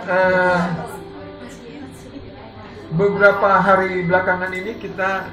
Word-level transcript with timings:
uh, 0.00 0.62
beberapa 2.92 3.60
hari 3.60 4.04
belakangan 4.08 4.52
ini 4.56 4.72
kita 4.80 5.32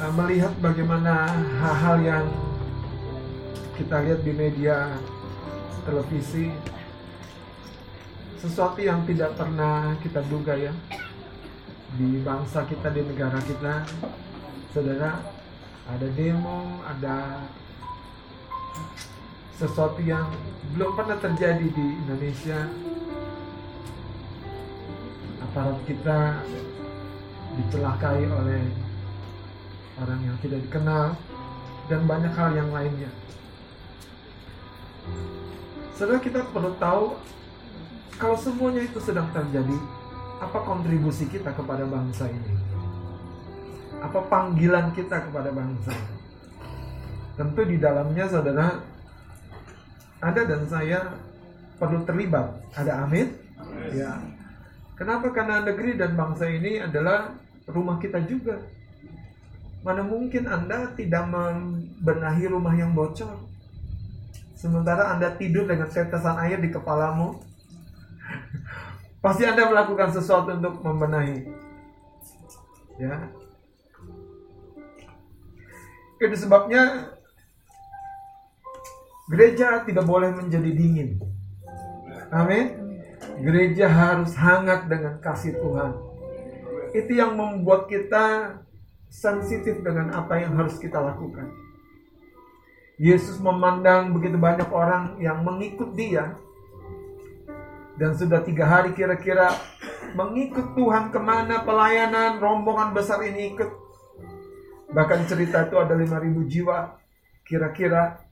uh, 0.00 0.12
melihat 0.16 0.52
bagaimana 0.64 1.28
hal-hal 1.60 1.96
yang 2.00 2.26
kita 3.74 3.96
lihat 4.06 4.20
di 4.22 4.32
media 4.32 4.96
televisi. 5.84 6.48
Sesuatu 8.40 8.76
yang 8.76 9.08
tidak 9.08 9.40
pernah 9.40 9.96
kita 10.04 10.20
duga 10.28 10.52
ya 10.52 10.72
di 11.96 12.20
bangsa 12.20 12.68
kita 12.68 12.92
di 12.92 13.00
negara 13.00 13.40
kita. 13.40 13.88
Saudara 14.76 15.16
ada 15.88 16.08
demo 16.12 16.84
ada 16.84 17.40
sesuatu 19.54 20.02
yang 20.02 20.26
belum 20.74 20.98
pernah 20.98 21.18
terjadi 21.22 21.66
di 21.70 21.86
Indonesia. 22.06 22.66
Aparat 25.46 25.78
kita 25.86 26.42
dicelakai 27.54 28.26
oleh 28.26 28.62
orang 30.02 30.20
yang 30.26 30.36
tidak 30.42 30.60
dikenal 30.66 31.14
dan 31.86 32.00
banyak 32.10 32.34
hal 32.34 32.50
yang 32.58 32.70
lainnya. 32.74 33.10
Saudara 35.94 36.18
kita 36.18 36.42
perlu 36.50 36.74
tahu 36.82 37.14
kalau 38.18 38.34
semuanya 38.34 38.82
itu 38.82 38.98
sedang 38.98 39.30
terjadi 39.30 39.78
apa 40.42 40.58
kontribusi 40.66 41.30
kita 41.30 41.54
kepada 41.54 41.86
bangsa 41.86 42.26
ini? 42.26 42.58
Apa 44.02 44.26
panggilan 44.26 44.90
kita 44.90 45.30
kepada 45.30 45.54
bangsa? 45.54 45.94
Tentu 47.38 47.62
di 47.62 47.78
dalamnya 47.78 48.26
saudara 48.26 48.93
ada 50.24 50.40
dan 50.48 50.62
saya 50.64 50.98
perlu 51.76 52.00
terlibat. 52.08 52.64
Ada 52.72 53.04
amin? 53.04 53.28
Ya. 53.92 54.16
Kenapa? 54.96 55.28
Karena 55.36 55.60
negeri 55.60 56.00
dan 56.00 56.16
bangsa 56.16 56.48
ini 56.48 56.80
adalah 56.80 57.36
rumah 57.68 58.00
kita 58.00 58.24
juga. 58.24 58.62
Mana 59.84 60.00
mungkin 60.00 60.48
Anda 60.48 60.96
tidak 60.96 61.28
membenahi 61.28 62.48
rumah 62.48 62.72
yang 62.72 62.96
bocor? 62.96 63.36
Sementara 64.56 65.12
Anda 65.12 65.36
tidur 65.36 65.68
dengan 65.68 65.92
tetesan 65.92 66.40
air 66.40 66.56
di 66.56 66.72
kepalamu. 66.72 67.44
Pasti 69.24 69.44
Anda 69.44 69.68
melakukan 69.68 70.08
sesuatu 70.16 70.56
untuk 70.56 70.80
membenahi. 70.80 71.44
Ya. 72.96 73.28
Itu 76.16 76.36
sebabnya 76.38 77.12
Gereja 79.24 79.80
tidak 79.88 80.04
boleh 80.04 80.36
menjadi 80.36 80.68
dingin. 80.68 81.16
Amin. 82.28 83.00
Gereja 83.40 83.88
harus 83.88 84.36
hangat 84.36 84.84
dengan 84.84 85.16
kasih 85.24 85.56
Tuhan. 85.56 85.96
Itu 86.92 87.12
yang 87.16 87.32
membuat 87.32 87.88
kita 87.88 88.58
sensitif 89.08 89.80
dengan 89.80 90.12
apa 90.12 90.44
yang 90.44 90.52
harus 90.58 90.76
kita 90.76 91.00
lakukan. 91.00 91.48
Yesus 93.00 93.40
memandang 93.40 94.14
begitu 94.14 94.36
banyak 94.38 94.68
orang 94.70 95.18
yang 95.18 95.40
mengikut 95.40 95.96
dia. 95.96 96.36
Dan 97.96 98.12
sudah 98.18 98.42
tiga 98.42 98.66
hari 98.66 98.92
kira-kira 98.92 99.54
mengikut 100.18 100.74
Tuhan 100.76 101.10
ke 101.14 101.18
mana 101.18 101.62
pelayanan 101.62 102.42
rombongan 102.42 102.92
besar 102.92 103.22
ini 103.24 103.54
ikut. 103.54 103.70
Bahkan 104.94 105.26
cerita 105.26 105.66
itu 105.66 105.74
ada 105.80 105.94
5000 105.96 106.44
jiwa 106.46 106.98
kira-kira 107.46 108.23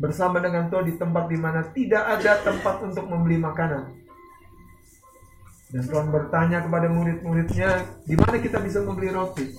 bersama 0.00 0.40
dengan 0.40 0.72
Tuhan 0.72 0.88
di 0.88 0.94
tempat 0.96 1.28
di 1.28 1.36
mana 1.36 1.60
tidak 1.76 2.00
ada 2.00 2.40
tempat 2.40 2.80
untuk 2.80 3.04
membeli 3.04 3.36
makanan. 3.36 4.00
Dan 5.70 5.84
Tuhan 5.86 6.08
bertanya 6.10 6.66
kepada 6.66 6.90
murid-muridnya, 6.90 7.86
di 8.08 8.16
mana 8.18 8.42
kita 8.42 8.58
bisa 8.58 8.82
membeli 8.82 9.12
roti? 9.12 9.54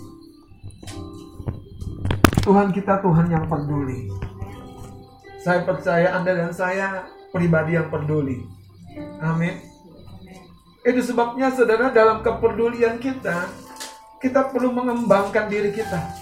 Tuhan 2.42 2.74
kita 2.74 3.00
Tuhan 3.00 3.32
yang 3.32 3.46
peduli. 3.48 4.12
Saya 5.46 5.64
percaya 5.64 6.18
Anda 6.18 6.36
dan 6.36 6.52
saya 6.52 7.06
pribadi 7.32 7.78
yang 7.78 7.88
peduli. 7.88 8.44
Amin. 9.24 9.56
Itu 10.82 11.00
sebabnya 11.06 11.54
saudara 11.54 11.94
dalam 11.94 12.26
kepedulian 12.26 12.98
kita, 12.98 13.48
kita 14.20 14.50
perlu 14.50 14.74
mengembangkan 14.74 15.48
diri 15.48 15.70
kita 15.72 16.21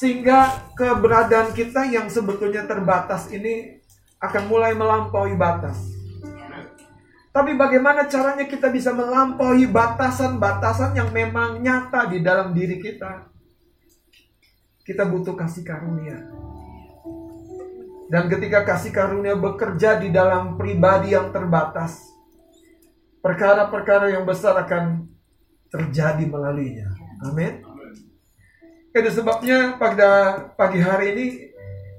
sehingga 0.00 0.72
keberadaan 0.72 1.52
kita 1.52 1.84
yang 1.92 2.08
sebetulnya 2.08 2.64
terbatas 2.64 3.28
ini 3.28 3.84
akan 4.16 4.48
mulai 4.48 4.72
melampaui 4.72 5.36
batas. 5.36 5.76
Tapi 7.30 7.52
bagaimana 7.54 8.08
caranya 8.08 8.48
kita 8.48 8.72
bisa 8.72 8.96
melampaui 8.96 9.68
batasan-batasan 9.68 10.96
yang 10.96 11.12
memang 11.12 11.60
nyata 11.60 12.08
di 12.08 12.24
dalam 12.24 12.56
diri 12.56 12.80
kita? 12.80 13.28
Kita 14.82 15.04
butuh 15.04 15.36
kasih 15.36 15.62
karunia. 15.68 16.16
Dan 18.10 18.26
ketika 18.26 18.66
kasih 18.66 18.90
karunia 18.90 19.36
bekerja 19.38 20.00
di 20.00 20.10
dalam 20.10 20.58
pribadi 20.58 21.14
yang 21.14 21.30
terbatas, 21.30 22.10
perkara-perkara 23.22 24.10
yang 24.16 24.26
besar 24.26 24.58
akan 24.58 25.06
terjadi 25.70 26.26
melaluinya. 26.26 26.90
Amin. 27.30 27.69
Itu 28.90 29.22
sebabnya 29.22 29.78
pada 29.78 30.34
pagi 30.58 30.82
hari 30.82 31.14
ini 31.14 31.26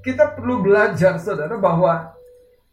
kita 0.04 0.36
perlu 0.36 0.60
belajar 0.60 1.16
saudara 1.24 1.56
bahwa 1.56 2.12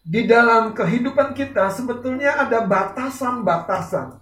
di 0.03 0.27
dalam 0.27 0.75
kehidupan 0.75 1.39
kita 1.39 1.71
sebetulnya 1.71 2.34
ada 2.34 2.67
batasan-batasan. 2.67 4.19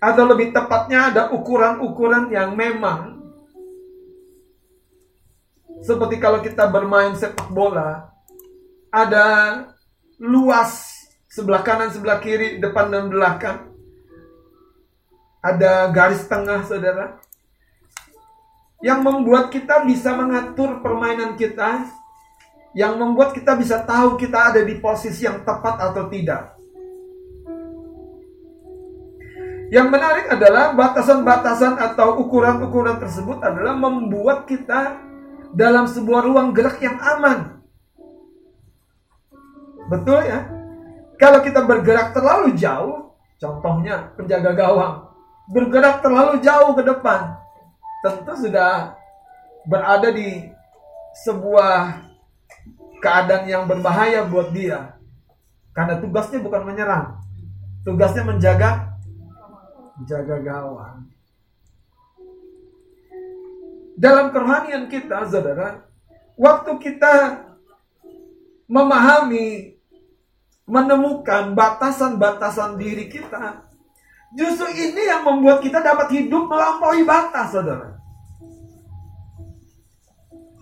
Atau 0.00 0.24
lebih 0.28 0.52
tepatnya 0.52 1.12
ada 1.12 1.22
ukuran-ukuran 1.32 2.28
yang 2.32 2.52
memang 2.56 3.20
seperti 5.80 6.20
kalau 6.20 6.44
kita 6.44 6.68
bermain 6.68 7.16
sepak 7.16 7.48
bola 7.48 8.12
ada 8.92 9.64
luas 10.20 10.92
sebelah 11.24 11.64
kanan, 11.64 11.88
sebelah 11.88 12.20
kiri, 12.20 12.60
depan 12.60 12.92
dan 12.92 13.08
belakang. 13.08 13.72
Ada 15.40 15.88
garis 15.88 16.28
tengah, 16.28 16.68
saudara 16.68 17.16
yang 18.80 19.04
membuat 19.04 19.52
kita 19.52 19.84
bisa 19.84 20.16
mengatur 20.16 20.80
permainan 20.80 21.36
kita, 21.36 21.84
yang 22.72 22.96
membuat 22.96 23.36
kita 23.36 23.52
bisa 23.56 23.84
tahu 23.84 24.16
kita 24.16 24.52
ada 24.52 24.60
di 24.64 24.80
posisi 24.80 25.28
yang 25.28 25.44
tepat 25.44 25.76
atau 25.92 26.08
tidak. 26.08 26.56
Yang 29.70 29.86
menarik 29.86 30.26
adalah 30.26 30.74
batasan-batasan 30.74 31.78
atau 31.78 32.18
ukuran-ukuran 32.26 32.98
tersebut 32.98 33.38
adalah 33.38 33.78
membuat 33.78 34.42
kita 34.50 34.98
dalam 35.54 35.86
sebuah 35.86 36.26
ruang 36.26 36.50
gerak 36.50 36.82
yang 36.82 36.98
aman. 36.98 37.62
Betul 39.86 40.26
ya? 40.26 40.50
Kalau 41.20 41.38
kita 41.44 41.62
bergerak 41.62 42.10
terlalu 42.16 42.58
jauh, 42.58 43.14
contohnya 43.38 44.10
penjaga 44.18 44.58
gawang, 44.58 44.94
bergerak 45.52 46.02
terlalu 46.02 46.42
jauh 46.42 46.74
ke 46.74 46.82
depan, 46.82 47.38
tentu 48.00 48.32
sudah 48.36 48.96
berada 49.68 50.08
di 50.12 50.48
sebuah 51.24 52.00
keadaan 53.00 53.44
yang 53.48 53.64
berbahaya 53.68 54.24
buat 54.24 54.52
dia. 54.52 54.96
Karena 55.72 56.00
tugasnya 56.00 56.40
bukan 56.42 56.62
menyerang. 56.66 57.20
Tugasnya 57.84 58.24
menjaga 58.28 58.92
jaga 60.04 60.36
gawang. 60.40 61.08
Dalam 64.00 64.32
kerohanian 64.32 64.88
kita, 64.88 65.28
saudara, 65.28 65.84
waktu 66.32 66.72
kita 66.80 67.44
memahami, 68.64 69.76
menemukan 70.64 71.52
batasan-batasan 71.52 72.80
diri 72.80 73.12
kita, 73.12 73.68
Justru 74.30 74.70
ini 74.70 75.02
yang 75.10 75.26
membuat 75.26 75.58
kita 75.58 75.82
dapat 75.82 76.06
hidup 76.14 76.46
melampaui 76.46 77.02
batas, 77.02 77.50
saudara. 77.50 77.98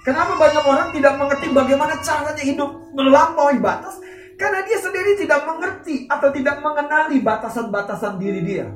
Kenapa 0.01 0.41
banyak 0.41 0.65
orang 0.65 0.89
tidak 0.97 1.15
mengerti 1.21 1.47
bagaimana 1.53 2.01
caranya 2.01 2.41
hidup 2.41 2.71
melampaui 2.97 3.61
batas? 3.61 4.01
Karena 4.41 4.65
dia 4.65 4.79
sendiri 4.81 5.21
tidak 5.21 5.45
mengerti 5.45 6.09
atau 6.09 6.33
tidak 6.33 6.65
mengenali 6.65 7.21
batasan-batasan 7.21 8.17
diri 8.17 8.41
dia. 8.41 8.73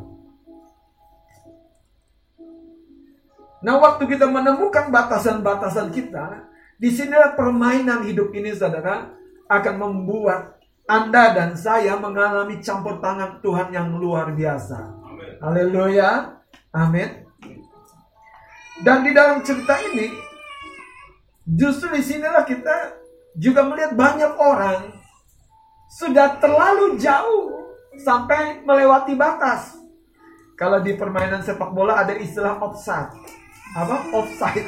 Nah, 3.62 3.78
waktu 3.78 4.10
kita 4.10 4.26
menemukan 4.26 4.90
batasan-batasan 4.90 5.94
kita, 5.94 6.50
di 6.82 6.90
sinilah 6.90 7.38
permainan 7.38 8.02
hidup 8.02 8.34
ini, 8.34 8.50
saudara, 8.52 9.14
akan 9.46 9.74
membuat 9.78 10.61
anda 10.90 11.30
dan 11.32 11.54
saya 11.54 11.94
mengalami 11.94 12.58
campur 12.58 12.98
tangan 12.98 13.38
Tuhan 13.38 13.70
yang 13.70 13.94
luar 13.94 14.34
biasa. 14.34 14.98
Haleluya. 15.38 16.42
Amin. 16.74 17.22
Dan 18.82 19.06
di 19.06 19.14
dalam 19.14 19.46
cerita 19.46 19.78
ini, 19.78 20.10
justru 21.46 21.94
di 21.94 22.02
sinilah 22.02 22.42
kita 22.42 22.98
juga 23.38 23.62
melihat 23.62 23.94
banyak 23.94 24.32
orang 24.34 24.90
sudah 25.92 26.40
terlalu 26.42 26.98
jauh 26.98 27.70
sampai 28.00 28.66
melewati 28.66 29.14
batas. 29.14 29.78
Kalau 30.58 30.82
di 30.82 30.98
permainan 30.98 31.44
sepak 31.44 31.70
bola 31.70 32.02
ada 32.02 32.16
istilah 32.18 32.58
offside. 32.58 33.12
Apa? 33.76 34.10
Offside. 34.10 34.66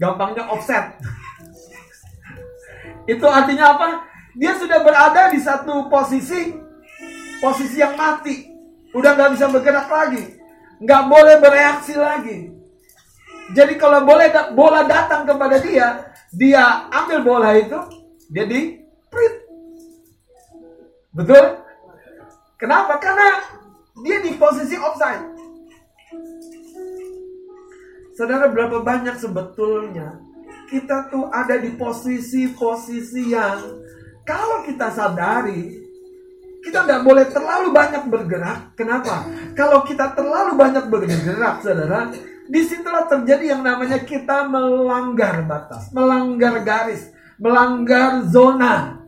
Gampangnya 0.00 0.48
offset. 0.48 0.96
Itu 3.12 3.26
artinya 3.26 3.76
apa? 3.76 4.15
Dia 4.36 4.52
sudah 4.60 4.84
berada 4.84 5.32
di 5.32 5.40
satu 5.40 5.88
posisi 5.88 6.52
posisi 7.40 7.80
yang 7.80 7.96
mati. 7.96 8.52
Udah 8.92 9.16
nggak 9.16 9.32
bisa 9.36 9.48
bergerak 9.48 9.88
lagi. 9.88 10.36
Nggak 10.80 11.02
boleh 11.08 11.36
bereaksi 11.40 11.94
lagi. 11.96 12.52
Jadi 13.56 13.78
kalau 13.80 14.04
boleh 14.04 14.28
bola 14.52 14.84
datang 14.84 15.24
kepada 15.24 15.56
dia, 15.62 16.12
dia 16.34 16.90
ambil 16.90 17.18
bola 17.22 17.50
itu, 17.56 17.78
dia 18.28 18.44
di 18.44 18.82
print. 19.08 19.36
Betul? 21.14 21.64
Kenapa? 22.60 22.98
Karena 23.00 23.40
dia 24.04 24.18
di 24.20 24.36
posisi 24.36 24.76
offside. 24.76 25.32
Saudara 28.16 28.48
berapa 28.48 28.80
banyak 28.80 29.16
sebetulnya 29.20 30.20
kita 30.66 31.12
tuh 31.12 31.30
ada 31.30 31.60
di 31.60 31.76
posisi-posisi 31.78 33.30
yang 33.30 33.60
kalau 34.26 34.66
kita 34.66 34.90
sadari 34.90 35.86
kita 36.66 36.82
tidak 36.82 37.06
boleh 37.06 37.30
terlalu 37.30 37.70
banyak 37.70 38.10
bergerak. 38.10 38.74
Kenapa? 38.74 39.22
Kalau 39.54 39.86
kita 39.86 40.18
terlalu 40.18 40.58
banyak 40.58 40.90
bergerak, 40.90 41.62
saudara, 41.62 42.10
di 42.50 42.60
situlah 42.66 43.06
terjadi 43.06 43.54
yang 43.54 43.62
namanya 43.62 44.02
kita 44.02 44.50
melanggar 44.50 45.46
batas, 45.46 45.94
melanggar 45.94 46.58
garis, 46.66 47.14
melanggar 47.38 48.26
zona. 48.26 48.98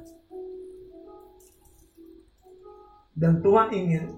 Dan 3.19 3.43
Tuhan 3.43 3.75
ingin 3.75 4.15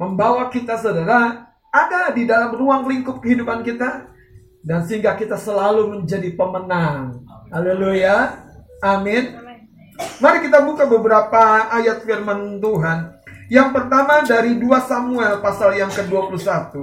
membawa 0.00 0.48
kita 0.48 0.80
saudara 0.80 1.52
ada 1.68 2.08
di 2.16 2.24
dalam 2.24 2.56
ruang 2.56 2.88
lingkup 2.88 3.20
kehidupan 3.20 3.60
kita 3.68 4.08
dan 4.64 4.80
sehingga 4.88 5.12
kita 5.12 5.36
selalu 5.36 6.00
menjadi 6.00 6.32
pemenang. 6.32 7.20
Haleluya. 7.52 8.48
Amin. 8.80 9.45
Mari 9.96 10.48
kita 10.48 10.64
buka 10.64 10.84
beberapa 10.88 11.68
ayat 11.72 12.04
firman 12.04 12.60
Tuhan. 12.60 13.16
Yang 13.46 13.68
pertama 13.72 14.26
dari 14.26 14.58
2 14.58 14.66
Samuel 14.84 15.38
pasal 15.38 15.78
yang 15.78 15.92
ke-21. 15.92 16.74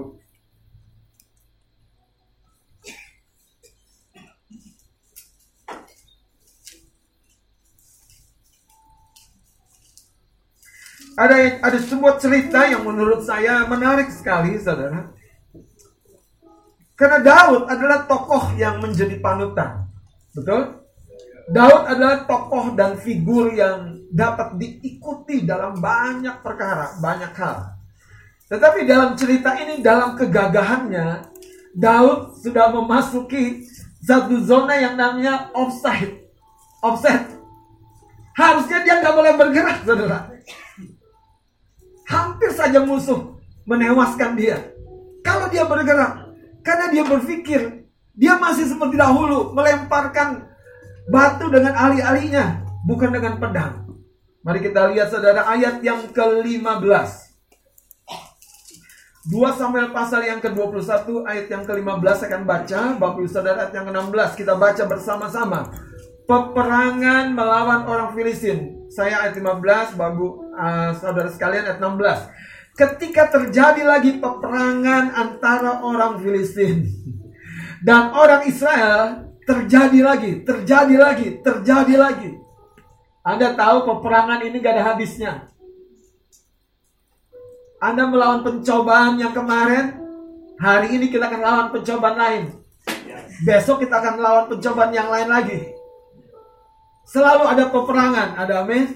Ada 11.13 11.61
ada 11.61 11.77
sebuah 11.77 12.17
cerita 12.17 12.65
yang 12.65 12.89
menurut 12.89 13.21
saya 13.21 13.69
menarik 13.69 14.09
sekali, 14.09 14.57
saudara. 14.57 15.13
Karena 16.97 17.21
Daud 17.21 17.69
adalah 17.69 18.09
tokoh 18.09 18.57
yang 18.57 18.81
menjadi 18.81 19.21
panutan. 19.21 19.85
Betul? 20.33 20.82
Daud 21.49 21.83
adalah 21.91 22.23
tokoh 22.23 22.71
dan 22.75 22.95
figur 22.99 23.51
yang 23.51 24.07
dapat 24.13 24.55
diikuti 24.55 25.43
dalam 25.43 25.81
banyak 25.81 26.39
perkara, 26.39 26.95
banyak 27.03 27.33
hal. 27.35 27.75
Tetapi 28.47 28.85
dalam 28.85 29.17
cerita 29.17 29.57
ini, 29.59 29.81
dalam 29.83 30.15
kegagahannya, 30.15 31.33
Daud 31.73 32.37
sudah 32.39 32.69
memasuki 32.71 33.65
satu 34.03 34.39
zona 34.45 34.77
yang 34.77 34.95
namanya 34.95 35.49
offside. 35.57 36.21
Offset. 36.83 37.27
Harusnya 38.37 38.83
dia 38.85 39.01
nggak 39.01 39.15
boleh 39.15 39.33
bergerak, 39.35 39.77
saudara. 39.83 40.29
Hampir 42.07 42.51
saja 42.53 42.83
musuh 42.83 43.35
menewaskan 43.65 44.35
dia. 44.37 44.59
Kalau 45.23 45.47
dia 45.47 45.63
bergerak, 45.63 46.29
karena 46.61 46.91
dia 46.91 47.03
berpikir 47.07 47.83
dia 48.13 48.37
masih 48.37 48.69
seperti 48.69 48.95
dahulu 48.95 49.51
melemparkan 49.57 50.52
batu 51.07 51.51
dengan 51.51 51.73
ali-alinya, 51.75 52.63
bukan 52.87 53.09
dengan 53.11 53.39
pedang. 53.39 53.83
Mari 54.43 54.59
kita 54.59 54.91
lihat 54.91 55.07
saudara 55.07 55.47
ayat 55.47 55.79
yang 55.79 56.11
ke-15. 56.11 57.23
2 59.23 59.39
Samuel 59.55 59.95
pasal 59.95 60.27
yang 60.27 60.43
ke-21 60.43 60.83
ayat 61.23 61.47
yang 61.47 61.63
ke-15 61.63 62.11
saya 62.11 62.27
akan 62.35 62.43
baca 62.43 62.81
Bapak 62.99 63.23
Ibu 63.23 63.29
Saudara 63.31 63.63
ayat 63.63 63.71
yang 63.71 63.87
ke-16 63.87 64.29
kita 64.35 64.53
baca 64.59 64.83
bersama-sama 64.83 65.59
Peperangan 66.27 67.31
melawan 67.31 67.87
orang 67.87 68.11
Filistin 68.11 68.83
Saya 68.91 69.23
ayat 69.23 69.39
15 69.39 69.95
Bapak 69.95 70.19
uh, 70.19 70.91
Saudara 70.99 71.31
sekalian 71.31 71.63
ayat 71.63 71.79
16 71.79 72.75
Ketika 72.75 73.31
terjadi 73.31 73.87
lagi 73.87 74.19
peperangan 74.19 75.15
antara 75.15 75.79
orang 75.79 76.19
Filistin 76.19 76.83
Dan 77.79 78.11
orang 78.11 78.43
Israel 78.43 79.32
Terjadi 79.43 79.99
lagi, 79.99 80.31
terjadi 80.47 80.95
lagi, 80.95 81.27
terjadi 81.43 81.95
lagi 81.99 82.31
Anda 83.27 83.55
tahu 83.55 83.83
peperangan 83.87 84.39
ini 84.43 84.59
gak 84.63 84.79
ada 84.79 84.83
habisnya 84.95 85.53
anda 87.83 88.07
melawan 88.07 88.47
pencobaan 88.47 89.19
yang 89.19 89.35
kemarin, 89.35 89.99
hari 90.55 90.95
ini 90.95 91.11
kita 91.11 91.27
akan 91.27 91.41
lawan 91.43 91.67
pencobaan 91.75 92.15
lain. 92.15 92.43
Besok 93.43 93.83
kita 93.83 93.99
akan 93.99 94.23
melawan 94.23 94.45
pencobaan 94.47 94.95
yang 94.95 95.11
lain 95.11 95.27
lagi. 95.27 95.59
Selalu 97.03 97.43
ada 97.43 97.67
peperangan, 97.67 98.39
ada 98.39 98.63
amin. 98.63 98.87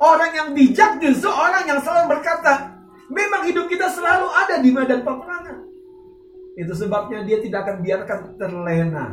Orang 0.00 0.32
yang 0.32 0.48
bijak 0.56 0.96
justru 0.96 1.28
orang 1.28 1.68
yang 1.68 1.76
selalu 1.84 2.16
berkata, 2.16 2.72
memang 3.12 3.44
hidup 3.44 3.68
kita 3.68 3.92
selalu 3.92 4.32
ada 4.32 4.64
di 4.64 4.72
medan 4.72 5.04
peperangan. 5.04 5.67
Itu 6.58 6.74
sebabnya 6.74 7.22
dia 7.22 7.38
tidak 7.38 7.70
akan 7.70 7.76
biarkan 7.86 8.18
terlena. 8.34 9.06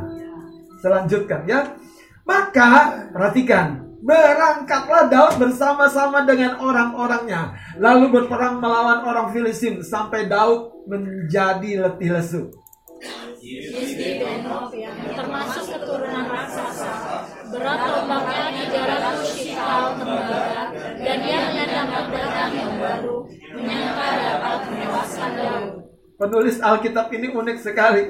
Selanjutkan 0.82 1.46
ya. 1.46 1.78
Maka 2.26 3.06
perhatikan, 3.14 3.86
Berangkatlah 4.06 5.10
Daud 5.10 5.34
bersama-sama 5.42 6.22
dengan 6.22 6.62
orang-orangnya. 6.62 7.58
Lalu 7.80 8.14
berperang 8.14 8.62
melawan 8.62 9.02
orang 9.02 9.34
Filistin 9.34 9.82
sampai 9.82 10.30
Daud 10.30 10.86
menjadi 10.86 11.90
letih 11.90 12.14
lesu. 12.14 12.42
termasuk 15.16 15.64
keturunan 15.70 16.26
raksasa, 16.26 16.92
berat 17.50 17.78
tombaknya 17.78 18.66
300 18.74 19.22
shikal 19.38 19.94
tembaga, 19.94 20.74
dan 20.98 21.18
ia 21.22 21.38
menyandang 21.46 22.10
pedang 22.10 22.52
yang 22.58 22.74
baru, 22.78 23.16
menyangka 23.54 24.08
dapat 24.18 24.60
menewaskan 24.66 25.30
Daud. 25.38 25.75
Penulis 26.16 26.60
Alkitab 26.64 27.12
ini 27.12 27.28
unik 27.28 27.58
sekali. 27.60 28.08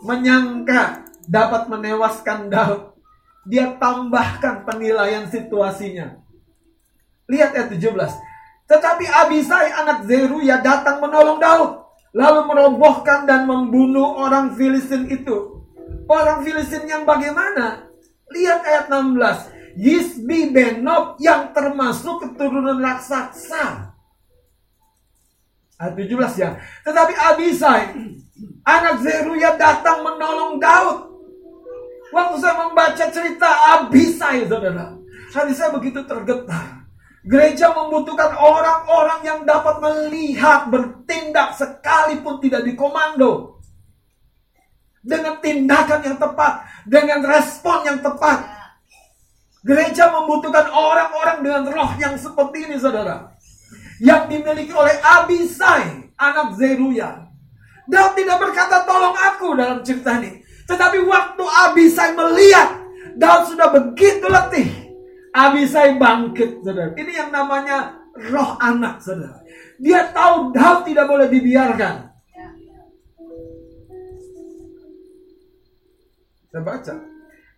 Menyangka 0.00 1.04
dapat 1.28 1.68
menewaskan 1.68 2.48
Daud 2.48 2.90
dia 3.44 3.72
tambahkan 3.80 4.68
penilaian 4.68 5.24
situasinya. 5.28 6.20
Lihat 7.30 7.56
ayat 7.56 7.68
17. 7.72 8.68
Tetapi 8.68 9.04
Abisai 9.08 9.74
anak 9.74 10.04
Zeruya 10.06 10.60
datang 10.60 11.00
menolong 11.00 11.40
Daud. 11.40 11.70
Lalu 12.10 12.40
merobohkan 12.46 13.22
dan 13.22 13.46
membunuh 13.46 14.18
orang 14.18 14.58
Filistin 14.58 15.06
itu. 15.06 15.62
Orang 16.10 16.42
Filistin 16.42 16.86
yang 16.90 17.06
bagaimana? 17.06 17.86
Lihat 18.30 18.60
ayat 18.66 18.84
16. 18.90 19.78
Yisbi 19.78 20.50
Benob 20.50 21.18
yang 21.22 21.54
termasuk 21.54 22.26
keturunan 22.26 22.82
raksasa. 22.82 23.89
Ayat 25.80 25.96
17 25.96 26.36
ya. 26.36 26.50
Tetapi 26.84 27.12
Abisai 27.16 27.84
anak 28.68 29.00
Zeruya 29.00 29.56
datang 29.56 30.04
menolong 30.04 30.60
Daud 30.60 31.10
Waktu 32.10 32.36
saya 32.42 32.54
membaca 32.66 33.04
cerita 33.06 33.50
Abisai, 33.78 34.42
saudara, 34.50 34.98
hati 35.30 35.54
saya 35.54 35.70
begitu 35.70 36.02
tergetar. 36.02 36.82
Gereja 37.22 37.70
membutuhkan 37.70 38.34
orang-orang 38.34 39.20
yang 39.22 39.40
dapat 39.46 39.78
melihat, 39.78 40.66
bertindak 40.66 41.54
sekalipun 41.54 42.42
tidak 42.42 42.66
dikomando. 42.66 43.62
Dengan 45.00 45.38
tindakan 45.38 46.00
yang 46.02 46.18
tepat, 46.18 46.66
dengan 46.82 47.22
respon 47.22 47.86
yang 47.86 47.98
tepat. 48.02 48.58
Gereja 49.62 50.10
membutuhkan 50.10 50.66
orang-orang 50.72 51.44
dengan 51.46 51.62
roh 51.70 51.92
yang 52.00 52.18
seperti 52.18 52.66
ini, 52.66 52.76
saudara. 52.80 53.38
Yang 54.00 54.22
dimiliki 54.32 54.72
oleh 54.72 54.96
Abisai, 55.04 56.08
anak 56.16 56.56
Zeruya. 56.56 57.28
Daud 57.84 58.16
tidak 58.16 58.38
berkata 58.40 58.88
tolong 58.88 59.12
aku 59.12 59.52
dalam 59.52 59.84
cerita 59.84 60.16
ini. 60.16 60.40
Tetapi 60.64 61.04
waktu 61.04 61.44
Abisai 61.44 62.16
melihat 62.16 62.80
Daud 63.20 63.52
sudah 63.52 63.68
begitu 63.68 64.24
letih, 64.24 64.68
Abisai 65.36 66.00
bangkit, 66.00 66.64
saudara. 66.64 66.96
Ini 66.96 67.12
yang 67.12 67.30
namanya 67.30 68.00
roh 68.32 68.56
anak, 68.56 69.04
saudara. 69.04 69.44
Dia 69.76 70.08
tahu 70.16 70.56
Daud 70.56 70.88
tidak 70.88 71.04
boleh 71.04 71.28
dibiarkan. 71.28 72.10
Saya 76.50 76.62
baca. 76.66 76.94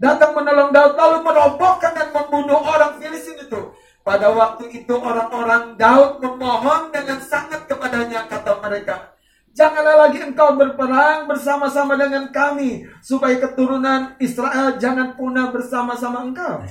datang 0.02 0.34
menolong 0.34 0.75
Daud 0.75 0.99
lalu 0.99 1.18
merobohkan 1.22 1.94
dan 1.94 2.11
membunuh 2.11 2.58
orang 2.58 2.99
Filistin 2.99 3.38
itu. 3.38 3.70
Pada 4.02 4.35
waktu 4.35 4.82
itu 4.82 4.94
orang-orang 4.99 5.78
Daud 5.78 6.18
memohon 6.18 6.90
dengan 6.90 7.23
sangat 7.23 7.71
kepadanya 7.71 8.26
kata 8.26 8.59
mereka, 8.59 9.14
Janganlah 9.52 10.09
lagi 10.09 10.25
engkau 10.25 10.56
berperang 10.56 11.28
bersama-sama 11.28 11.92
dengan 12.00 12.32
kami 12.32 12.88
supaya 13.04 13.37
keturunan 13.37 14.16
Israel 14.16 14.80
jangan 14.80 15.12
punah 15.12 15.52
bersama-sama 15.52 16.25
engkau. 16.25 16.64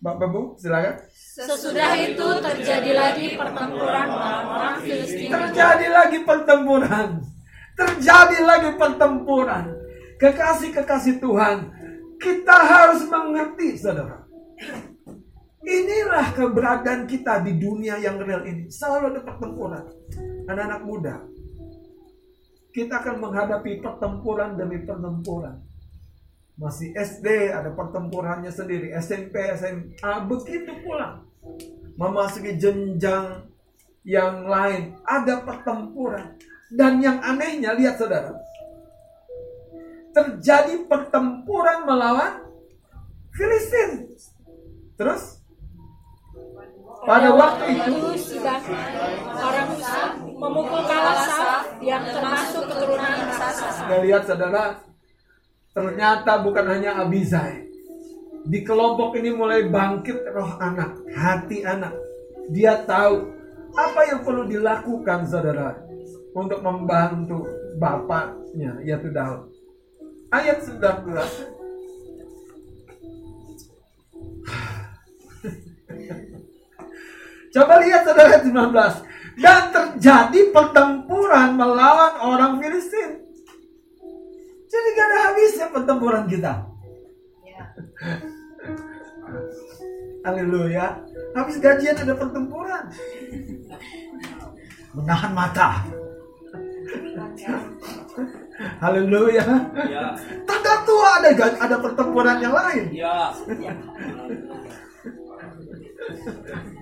Bapak 0.00 0.30
Bu, 0.30 0.54
silakan. 0.56 0.96
Sesudah 1.12 1.92
itu 1.98 2.28
terjadi 2.40 2.92
lagi 2.94 3.26
pertempuran 3.34 4.06
orang-orang 4.08 4.74
Filistin. 4.80 5.28
Terjadi 5.28 5.86
lagi 5.92 6.18
pertempuran. 6.24 7.08
Terjadi 7.76 8.38
lagi 8.46 8.70
pertempuran. 8.78 9.64
Kekasih-kekasih 10.22 11.18
Tuhan, 11.20 11.56
kita 12.16 12.56
harus 12.62 13.04
mengerti, 13.10 13.76
saudara. 13.76 14.24
Inilah 15.60 16.32
keberadaan 16.32 17.04
kita 17.04 17.44
di 17.44 17.60
dunia 17.60 18.00
yang 18.00 18.16
real 18.16 18.48
ini. 18.48 18.72
Selalu 18.72 19.12
ada 19.12 19.20
pertempuran. 19.20 19.84
Anak-anak 20.48 20.82
muda, 20.82 21.14
kita 22.72 23.02
akan 23.02 23.16
menghadapi 23.20 23.82
pertempuran 23.82 24.56
demi 24.56 24.82
pertempuran. 24.82 25.60
Masih 26.56 26.92
SD 26.96 27.52
ada 27.52 27.72
pertempurannya 27.72 28.52
sendiri, 28.52 28.92
SMP, 29.00 29.36
SMA, 29.56 30.12
begitu 30.28 30.72
pula. 30.84 31.24
Memasuki 31.96 32.56
jenjang 32.56 33.48
yang 34.04 34.48
lain, 34.48 34.96
ada 35.04 35.44
pertempuran. 35.44 36.36
Dan 36.70 37.02
yang 37.02 37.18
anehnya, 37.20 37.74
lihat 37.74 37.98
saudara, 37.98 38.36
terjadi 40.14 40.86
pertempuran 40.86 41.84
melawan 41.84 42.48
Filistin. 43.34 44.10
Terus 45.00 45.39
pada 47.04 47.28
waktu 47.32 47.64
itu 47.76 47.96
orang 49.40 49.70
memukul 50.40 50.82
Kalasa 50.84 51.64
yang 51.80 52.04
termasuk 52.04 52.64
keturunan 52.68 53.16
Sasa. 53.36 53.66
Kita 53.84 53.96
lihat 54.04 54.22
saudara, 54.28 54.64
ternyata 55.72 56.32
bukan 56.44 56.66
hanya 56.68 57.00
Abizai. 57.00 57.68
Di 58.40 58.64
kelompok 58.64 59.20
ini 59.20 59.36
mulai 59.36 59.68
bangkit 59.68 60.24
roh 60.32 60.56
anak, 60.60 60.96
hati 61.12 61.60
anak. 61.60 61.92
Dia 62.48 62.82
tahu 62.88 63.28
apa 63.76 64.00
yang 64.08 64.20
perlu 64.24 64.48
dilakukan 64.48 65.28
saudara 65.28 65.76
untuk 66.34 66.64
membantu 66.64 67.46
bapaknya 67.78 68.80
yaitu 68.82 69.12
Daud 69.12 69.50
ayat 70.30 70.62
19. 70.62 71.60
Coba 77.50 77.82
lihat 77.82 78.06
saudara 78.06 78.38
19. 78.38 78.54
Dan 79.40 79.62
terjadi 79.74 80.40
pertempuran 80.54 81.58
melawan 81.58 82.14
orang 82.22 82.62
Filistin. 82.62 83.26
Jadi 84.70 84.88
gak 84.94 85.06
ada 85.10 85.18
habisnya 85.30 85.66
pertempuran 85.74 86.24
kita. 86.30 86.62
Ya. 87.42 87.64
Haleluya. 90.22 91.02
Habis 91.34 91.58
gajian 91.58 91.98
ada 91.98 92.14
pertempuran. 92.14 92.86
Menahan 94.94 95.32
mata. 95.34 95.82
Haleluya. 98.78 99.42
Ya. 99.90 100.14
Tanda 100.46 100.74
tua 100.86 101.08
ada 101.18 101.30
ada 101.58 101.76
pertempuran 101.82 102.38
yang 102.38 102.54
lain. 102.54 102.84
Ya. 102.94 103.34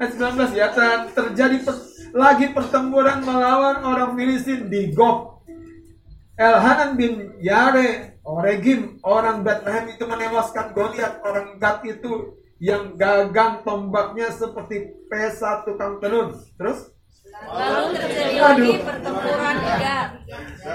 Ayat 0.00 0.12
19 0.16 0.58
ya 0.58 0.68
terjadi 1.12 1.56
per, 1.60 1.76
lagi 2.16 2.50
pertempuran 2.50 3.20
melawan 3.22 3.84
orang 3.84 4.16
Filistin 4.16 4.66
di 4.72 4.90
Gob. 4.90 5.44
Elhanan 6.40 6.96
bin 6.96 7.36
Yare 7.38 8.18
Oregim 8.24 8.96
orang 9.04 9.44
Bethlehem 9.44 9.92
itu 9.92 10.08
menewaskan 10.08 10.72
Goliat 10.72 11.20
orang 11.20 11.60
Gad 11.60 11.84
itu 11.84 12.40
yang 12.58 12.96
gagang 12.96 13.60
tombaknya 13.60 14.32
seperti 14.32 15.04
pesa 15.06 15.62
tukang 15.68 16.00
tenun. 16.00 16.32
Terus? 16.56 16.96
Lalu 17.44 17.96
terjadi 17.96 18.36
lagi 18.40 18.70
pertempuran 18.80 19.56
Gad. 19.62 20.08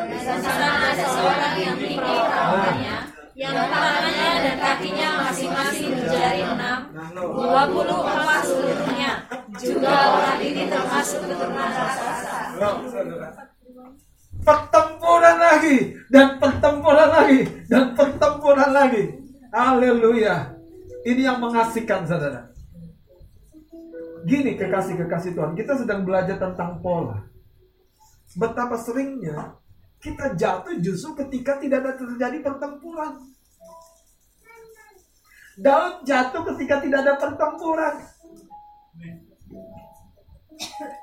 Di 0.05 0.17
sana 0.21 0.69
ada 0.93 1.05
seorang 1.09 1.55
yang 1.57 1.75
tinggi 1.81 1.97
kawannya, 1.97 3.14
yang 3.35 3.51
tangannya 3.51 4.31
dan 4.47 4.55
kakinya 4.63 5.09
masing-masing 5.27 5.91
menjadi 5.91 6.41
enam, 6.55 6.79
dua 7.11 7.67
puluh 7.67 7.99
empat 7.99 8.41
seluruhnya. 8.47 9.11
Juga 9.59 9.91
orang 9.91 10.39
ini 10.39 10.63
termasuk 10.71 11.19
keturunan 11.27 11.69
raksasa. 11.71 12.55
Pertempuran 14.45 15.37
lagi 15.41 15.77
dan 16.07 16.39
pertempuran 16.39 17.09
lagi 17.11 17.39
dan 17.67 17.91
pertempuran 17.91 18.71
lagi. 18.71 19.03
Haleluya. 19.51 20.55
Ini 21.03 21.21
yang 21.27 21.43
mengasihkan 21.43 22.07
saudara. 22.07 22.49
Gini 24.25 24.57
kekasih-kekasih 24.57 25.37
Tuhan, 25.37 25.53
kita 25.53 25.77
sedang 25.77 26.01
belajar 26.01 26.39
tentang 26.39 26.81
pola. 26.81 27.19
Betapa 28.35 28.79
seringnya 28.79 29.53
kita 30.05 30.37
jatuh 30.37 30.77
justru 30.85 31.17
ketika 31.25 31.57
tidak 31.57 31.81
ada 31.81 31.93
terjadi 31.97 32.37
pertempuran. 32.45 33.25
Daud 35.57 36.05
jatuh 36.05 36.45
ketika 36.53 36.85
tidak 36.85 36.99
ada 37.01 37.13
pertempuran. 37.17 37.93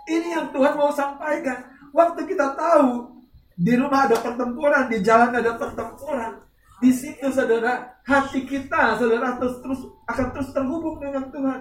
Ini 0.06 0.28
yang 0.38 0.46
Tuhan 0.54 0.78
mau 0.78 0.94
sampaikan. 0.94 1.66
Waktu 1.90 2.30
kita 2.30 2.54
tahu 2.54 3.18
di 3.58 3.74
rumah 3.74 4.06
ada 4.06 4.16
pertempuran, 4.22 4.86
di 4.86 5.02
jalan 5.02 5.34
ada 5.34 5.58
pertempuran, 5.58 6.40
di 6.78 6.90
situ 6.94 7.28
saudara, 7.32 8.00
hati 8.06 8.44
kita 8.46 8.96
saudara 8.96 9.36
terus 9.36 9.60
terus 9.60 9.80
akan 10.08 10.26
terus 10.30 10.50
terhubung 10.54 10.96
dengan 11.02 11.26
Tuhan. 11.28 11.60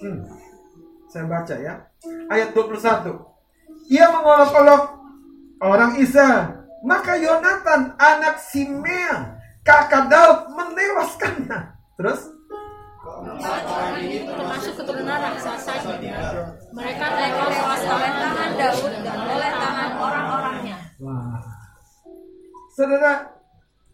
Hmm. 0.00 0.20
Saya 1.10 1.26
baca 1.26 1.54
ya. 1.58 1.74
Ayat 2.30 2.54
21. 2.54 3.30
Ia 3.90 4.06
mengolok-olok 4.14 4.99
orang 5.62 6.00
Israel. 6.00 6.64
Maka 6.80 7.20
Yonatan 7.20 7.92
anak 8.00 8.40
Simea 8.40 9.36
kakak 9.60 10.08
Daud 10.08 10.48
menewaskannya. 10.56 11.76
Terus 12.00 12.20
Empat 13.00 13.64
orang 13.68 14.00
ini 14.00 14.24
termasuk 14.24 14.80
keturunan 14.80 15.18
raksasa 15.20 15.72
Mereka 16.72 17.04
tewas 17.04 17.82
oleh 17.84 18.12
tangan 18.16 18.50
Daud 18.56 18.92
dan 19.04 19.18
oleh 19.28 19.50
tangan 19.52 19.90
orang-orangnya. 20.00 20.76
Wah. 21.00 21.40
Saudara, 22.72 23.40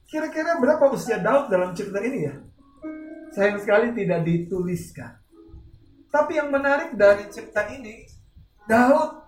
Kira-kira 0.07 0.63
berapa 0.63 0.87
usia 0.95 1.19
Daud 1.19 1.51
dalam 1.51 1.75
cerita 1.75 1.99
ini 1.99 2.31
ya? 2.31 2.35
Sayang 3.35 3.59
sekali 3.59 3.91
tidak 3.91 4.23
dituliskan. 4.23 5.19
Tapi 6.15 6.39
yang 6.39 6.55
menarik 6.55 6.95
dari 6.95 7.27
cerita 7.27 7.67
ini, 7.67 8.07
Daud 8.71 9.19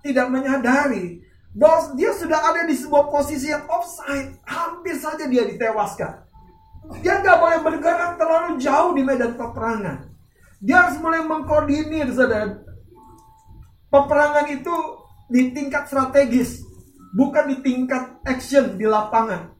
tidak 0.00 0.32
menyadari 0.32 1.20
bahwa 1.54 1.94
dia 1.94 2.10
sudah 2.18 2.40
ada 2.50 2.66
di 2.66 2.74
sebuah 2.74 3.08
posisi 3.08 3.48
yang 3.48 3.62
offside. 3.70 4.42
Hampir 4.42 4.98
saja 4.98 5.24
dia 5.30 5.46
ditewaskan. 5.46 6.26
Dia 7.00 7.22
nggak 7.22 7.38
boleh 7.40 7.58
bergerak 7.62 8.18
terlalu 8.18 8.60
jauh 8.60 8.92
di 8.92 9.02
medan 9.06 9.38
peperangan. 9.38 10.10
Dia 10.60 10.84
harus 10.84 10.98
mulai 11.00 11.22
mengkoordinir, 11.24 12.10
saudara. 12.12 12.60
Peperangan 13.88 14.46
itu 14.50 14.76
di 15.30 15.54
tingkat 15.54 15.86
strategis, 15.86 16.60
bukan 17.14 17.54
di 17.54 17.56
tingkat 17.62 18.20
action 18.26 18.74
di 18.74 18.84
lapangan. 18.84 19.54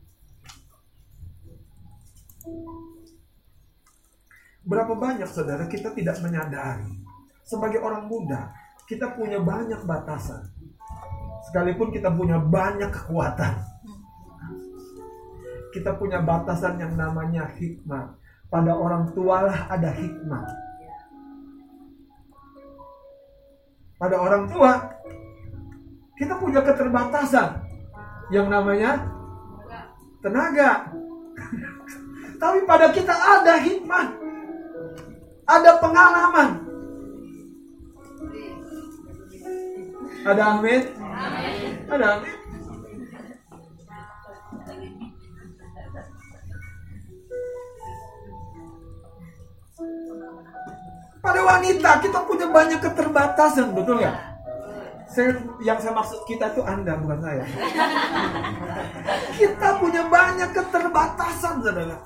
Berapa 4.64 4.96
banyak 4.96 5.28
saudara 5.28 5.68
kita 5.68 5.92
tidak 5.92 6.16
menyadari 6.24 6.88
sebagai 7.44 7.84
orang 7.84 8.08
muda 8.08 8.48
kita 8.88 9.12
punya 9.12 9.40
banyak 9.40 9.84
batasan. 9.84 10.53
Sekalipun 11.48 11.92
kita 11.92 12.08
punya 12.10 12.40
banyak 12.40 12.90
kekuatan. 12.90 13.54
Kita 15.74 15.98
punya 15.98 16.22
batasan 16.22 16.78
yang 16.78 16.94
namanya 16.94 17.50
hikmah. 17.58 18.14
Pada 18.48 18.72
orang 18.78 19.10
tualah 19.12 19.66
ada 19.66 19.90
hikmah. 19.90 20.44
Pada 23.98 24.16
orang 24.20 24.46
tua 24.50 24.72
kita 26.14 26.38
punya 26.38 26.62
keterbatasan 26.62 27.64
yang 28.30 28.46
namanya 28.46 29.10
tenaga. 30.22 30.94
Tapi 32.42 32.58
pada 32.68 32.92
kita 32.94 33.14
ada 33.14 33.58
hikmah 33.58 34.24
ada 35.44 35.70
pengalaman. 35.80 36.50
Ada 40.24 40.42
amin? 40.56 40.82
Ada. 41.84 42.10
Pada 51.24 51.40
wanita 51.40 51.90
kita 52.04 52.18
punya 52.28 52.46
banyak 52.52 52.80
keterbatasan, 52.84 53.72
betul 53.72 53.96
ya? 54.00 54.12
Saya, 55.08 55.30
yang 55.62 55.78
saya 55.78 55.94
maksud 55.94 56.20
kita 56.28 56.52
itu 56.52 56.60
Anda, 56.66 56.98
bukan 57.00 57.20
saya. 57.22 57.44
kita 59.40 59.68
punya 59.80 60.02
banyak 60.10 60.50
keterbatasan, 60.52 61.64
saudara. 61.64 61.96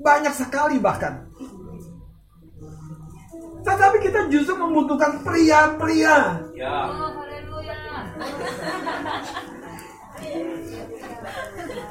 Banyak 0.00 0.32
sekali 0.32 0.80
bahkan. 0.80 1.28
Tetapi 3.60 3.96
kita 4.00 4.32
justru 4.32 4.56
membutuhkan 4.56 5.20
pria-pria. 5.20 6.40
Ya. 6.56 6.76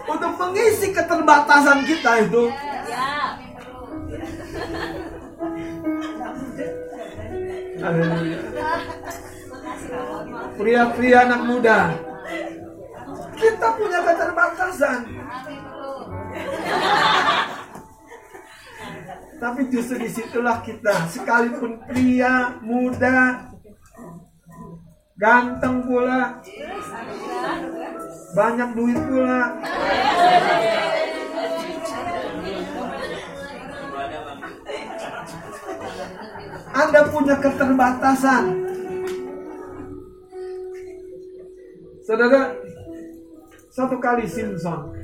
Untuk 0.09 0.33
mengisi 0.38 0.88
keterbatasan 0.93 1.79
kita 1.86 2.12
itu. 2.25 2.43
Ya. 2.89 3.29
Pria-pria 10.59 11.17
anak 11.24 11.41
muda. 11.48 11.79
Kita 13.39 13.67
punya 13.79 14.00
keterbatasan. 14.03 15.00
Tapi 19.39 19.71
justru 19.71 19.95
di 20.03 20.12
situlah 20.12 20.59
kita, 20.59 21.07
sekalipun 21.07 21.79
pria, 21.88 22.59
muda, 22.59 23.48
ganteng 25.19 25.83
pula, 25.83 26.39
banyak 28.31 28.69
duit 28.71 28.99
pula. 29.03 29.39
Anda 36.71 37.01
punya 37.11 37.35
keterbatasan. 37.43 38.43
Saudara, 42.07 42.55
satu 43.69 43.99
kali 43.99 44.25
Simpson 44.25 44.95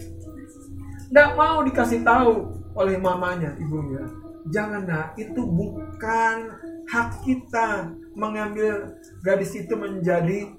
tidak 1.12 1.38
mau 1.38 1.62
dikasih 1.62 2.02
tahu 2.02 2.50
oleh 2.74 2.98
mamanya, 2.98 3.54
ibunya. 3.60 4.25
Jangan 4.46 4.86
nak, 4.86 5.18
itu 5.18 5.42
bukan 5.42 6.38
hak 6.86 7.10
kita 7.26 7.90
mengambil 8.14 8.94
gadis 9.26 9.58
itu 9.58 9.74
menjadi 9.74 10.54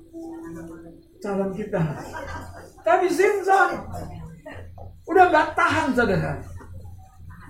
calon 1.23 1.51
kita. 1.55 1.83
Tapi 2.83 3.07
Simpson 3.11 3.87
udah 5.07 5.25
gak 5.31 5.49
tahan 5.55 5.89
saudara. 5.95 6.43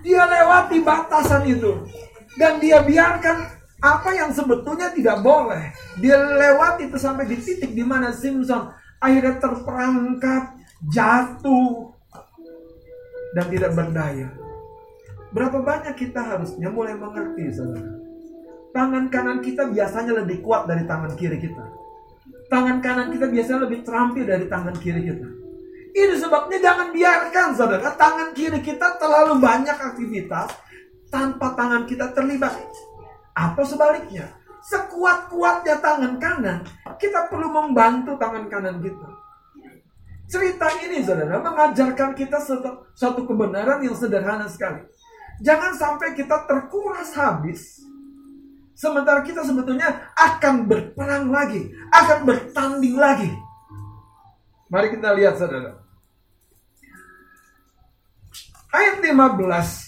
Dia 0.05 0.23
lewati 0.29 0.77
batasan 0.85 1.43
itu 1.49 1.83
dan 2.37 2.61
dia 2.61 2.85
biarkan 2.85 3.49
apa 3.81 4.09
yang 4.13 4.29
sebetulnya 4.29 4.93
tidak 4.93 5.21
boleh. 5.25 5.73
Dia 5.97 6.17
lewat 6.21 6.85
itu 6.85 6.97
sampai 7.01 7.25
di 7.25 7.37
titik 7.41 7.73
di 7.73 7.81
mana 7.81 8.13
Simpson 8.13 8.71
akhirnya 9.01 9.37
terperangkap, 9.41 10.57
jatuh, 10.89 11.93
dan 13.33 13.45
tidak 13.53 13.71
berdaya. 13.73 14.46
Berapa 15.31 15.59
banyak 15.59 15.95
kita 15.99 16.21
harusnya 16.23 16.71
mulai 16.71 16.95
mengerti, 16.95 17.51
saudara. 17.51 17.91
Tangan 18.71 19.09
kanan 19.11 19.39
kita 19.43 19.67
biasanya 19.67 20.23
lebih 20.23 20.45
kuat 20.45 20.69
dari 20.69 20.87
tangan 20.87 21.11
kiri 21.17 21.39
kita. 21.41 21.65
Tangan 22.47 22.79
kanan 22.79 23.11
kita 23.11 23.27
biasanya 23.27 23.59
lebih 23.67 23.79
terampil 23.83 24.23
dari 24.23 24.45
tangan 24.47 24.75
kiri 24.79 25.01
kita. 25.03 25.27
Ini 25.97 26.15
sebabnya 26.15 26.57
jangan 26.61 26.93
biarkan, 26.93 27.47
saudara, 27.57 27.89
tangan 27.97 28.29
kiri 28.37 28.61
kita 28.61 29.01
terlalu 29.01 29.41
banyak 29.41 29.73
aktivitas 29.73 30.53
tanpa 31.09 31.57
tangan 31.57 31.89
kita 31.89 32.13
terlibat. 32.13 32.53
Atau 33.33 33.65
sebaliknya, 33.65 34.29
sekuat-kuatnya 34.67 35.81
tangan 35.81 36.13
kanan, 36.21 36.59
kita 37.01 37.27
perlu 37.27 37.49
membantu 37.49 38.15
tangan 38.15 38.45
kanan 38.45 38.77
kita. 38.79 39.09
Cerita 40.27 40.67
ini 40.83 40.99
saudara 41.07 41.39
mengajarkan 41.39 42.11
kita 42.11 42.43
satu, 42.91 43.21
kebenaran 43.23 43.79
yang 43.79 43.95
sederhana 43.95 44.43
sekali. 44.51 44.83
Jangan 45.41 45.73
sampai 45.77 46.17
kita 46.17 46.49
terkuras 46.49 47.13
habis. 47.13 47.81
Sementara 48.77 49.25
kita 49.25 49.41
sebetulnya 49.41 50.13
akan 50.13 50.69
berperang 50.69 51.33
lagi. 51.33 51.73
Akan 51.89 52.25
bertanding 52.25 52.97
lagi. 52.97 53.29
Mari 54.69 54.93
kita 54.93 55.13
lihat 55.17 55.39
saudara. 55.41 55.81
Ayat 58.67 58.99
15 59.01 59.87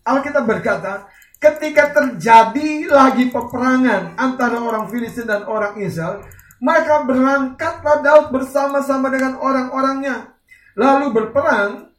Alkitab 0.00 0.44
berkata, 0.48 1.06
ketika 1.36 1.92
terjadi 1.92 2.88
lagi 2.88 3.28
peperangan 3.28 4.16
antara 4.16 4.56
orang 4.58 4.88
Filistin 4.88 5.28
dan 5.28 5.44
orang 5.44 5.76
Israel, 5.78 6.24
maka 6.60 7.04
berangkatlah 7.04 8.00
Daud 8.00 8.26
bersama-sama 8.32 9.12
dengan 9.12 9.36
orang-orangnya, 9.36 10.36
lalu 10.76 11.12
berperang 11.12 11.89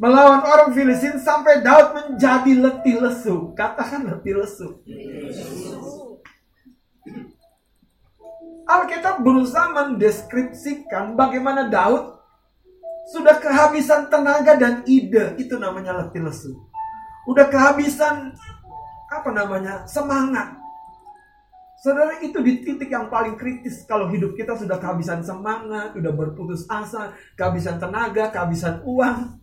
melawan 0.00 0.40
orang 0.40 0.72
Filistin 0.72 1.20
sampai 1.20 1.60
Daud 1.60 1.92
menjadi 1.92 2.52
letih 2.56 2.96
lesu. 3.04 3.52
Katakan 3.52 4.08
letih 4.08 4.40
lesu. 4.40 4.80
Alkitab 8.64 9.20
berusaha 9.20 9.68
mendeskripsikan 9.76 11.12
bagaimana 11.20 11.68
Daud 11.68 12.16
sudah 13.12 13.36
kehabisan 13.42 14.08
tenaga 14.08 14.56
dan 14.56 14.86
ide, 14.88 15.36
itu 15.36 15.60
namanya 15.60 16.00
letih 16.00 16.24
lesu. 16.24 16.56
Udah 17.28 17.52
kehabisan 17.52 18.32
apa 19.10 19.30
namanya? 19.34 19.84
semangat. 19.84 20.56
Saudara 21.80 22.20
itu 22.20 22.36
di 22.44 22.60
titik 22.60 22.92
yang 22.92 23.08
paling 23.08 23.40
kritis 23.40 23.88
kalau 23.88 24.12
hidup 24.12 24.36
kita 24.36 24.52
sudah 24.52 24.76
kehabisan 24.76 25.24
semangat, 25.24 25.96
sudah 25.96 26.12
berputus 26.12 26.68
asa, 26.68 27.16
kehabisan 27.34 27.80
tenaga, 27.80 28.28
kehabisan 28.28 28.84
uang, 28.84 29.39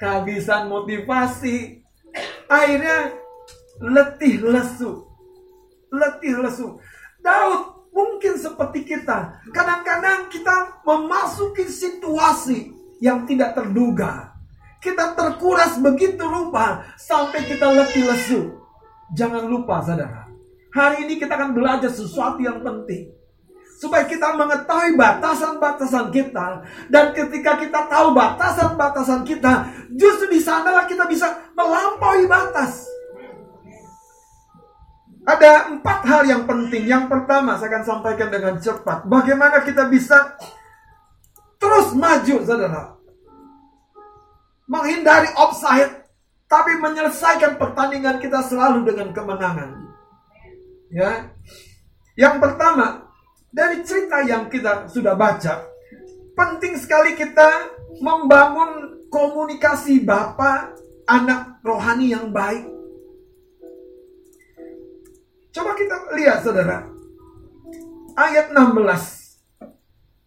kehabisan 0.00 0.72
motivasi. 0.72 1.84
Akhirnya 2.48 3.14
letih 3.78 4.40
lesu. 4.40 5.06
Letih 5.92 6.40
lesu. 6.40 6.80
Daud 7.20 7.92
mungkin 7.92 8.40
seperti 8.40 8.88
kita. 8.88 9.44
Kadang-kadang 9.52 10.32
kita 10.32 10.80
memasuki 10.82 11.68
situasi 11.68 12.72
yang 13.04 13.28
tidak 13.28 13.52
terduga. 13.52 14.32
Kita 14.80 15.12
terkuras 15.12 15.76
begitu 15.76 16.24
rupa 16.24 16.88
sampai 16.96 17.44
kita 17.44 17.68
letih 17.68 18.08
lesu. 18.08 18.40
Jangan 19.12 19.44
lupa 19.44 19.84
saudara. 19.84 20.24
Hari 20.70 21.04
ini 21.04 21.20
kita 21.20 21.34
akan 21.36 21.52
belajar 21.52 21.90
sesuatu 21.92 22.40
yang 22.40 22.62
penting. 22.62 23.19
Supaya 23.80 24.04
kita 24.04 24.36
mengetahui 24.36 24.92
batasan-batasan 24.92 26.12
kita. 26.12 26.60
Dan 26.92 27.16
ketika 27.16 27.56
kita 27.56 27.88
tahu 27.88 28.12
batasan-batasan 28.12 29.24
kita. 29.24 29.72
Justru 29.96 30.36
di 30.36 30.40
sanalah 30.44 30.84
kita 30.84 31.08
bisa 31.08 31.48
melampaui 31.56 32.28
batas. 32.28 32.84
Ada 35.24 35.72
empat 35.72 36.00
hal 36.04 36.22
yang 36.28 36.42
penting. 36.44 36.84
Yang 36.84 37.08
pertama, 37.08 37.56
saya 37.56 37.72
akan 37.72 37.84
sampaikan 37.88 38.28
dengan 38.28 38.60
cepat. 38.60 39.08
Bagaimana 39.08 39.64
kita 39.64 39.88
bisa 39.88 40.36
terus 41.56 41.96
maju, 41.96 42.36
saudara. 42.44 43.00
Menghindari 44.68 45.32
offside, 45.40 46.04
tapi 46.50 46.76
menyelesaikan 46.78 47.56
pertandingan 47.56 48.20
kita 48.20 48.44
selalu 48.44 48.92
dengan 48.92 49.08
kemenangan. 49.16 49.70
Ya, 50.90 51.30
yang 52.18 52.42
pertama 52.42 53.09
dari 53.50 53.82
cerita 53.82 54.22
yang 54.22 54.46
kita 54.46 54.86
sudah 54.86 55.18
baca, 55.18 55.66
penting 56.38 56.78
sekali 56.78 57.18
kita 57.18 57.74
membangun 57.98 59.02
komunikasi 59.10 60.02
bapak 60.06 60.78
anak 61.10 61.58
rohani 61.66 62.14
yang 62.14 62.30
baik 62.30 62.80
Coba 65.50 65.74
kita 65.74 66.14
lihat 66.14 66.46
saudara. 66.46 66.86
Ayat 68.14 68.54
16. 68.54 68.70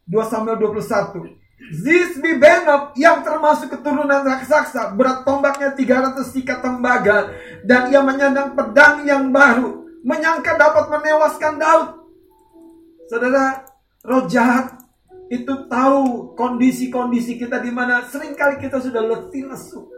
2 0.04 0.20
Samuel 0.28 0.60
21. 0.60 1.40
Zisbi 1.72 2.36
Benob 2.36 2.92
yang 3.00 3.24
termasuk 3.24 3.72
keturunan 3.72 4.20
raksasa 4.28 4.92
berat 5.00 5.24
tombaknya 5.24 5.72
300 5.72 6.28
sikat 6.28 6.60
tembaga 6.60 7.32
dan 7.64 7.88
ia 7.88 8.04
menyandang 8.04 8.52
pedang 8.52 9.08
yang 9.08 9.32
baru 9.32 9.88
menyangka 10.04 10.60
dapat 10.60 10.92
menewaskan 10.92 11.56
Daud. 11.56 12.03
Saudara, 13.12 13.68
roh 14.04 14.26
jahat 14.28 14.80
itu 15.28 15.68
tahu 15.68 16.34
kondisi-kondisi 16.38 17.40
kita 17.42 17.58
di 17.60 17.72
mana 17.74 18.06
sering 18.06 18.38
kali 18.38 18.62
kita 18.62 18.80
sudah 18.80 19.02
letih 19.02 19.50
lesu. 19.50 19.90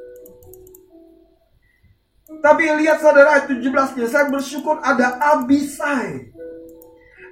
Tapi 2.26 2.64
lihat 2.82 3.02
saudara 3.02 3.38
ayat 3.38 3.50
17-nya, 3.50 4.08
saya 4.10 4.26
bersyukur 4.30 4.82
ada 4.82 5.18
Abisai. 5.34 6.34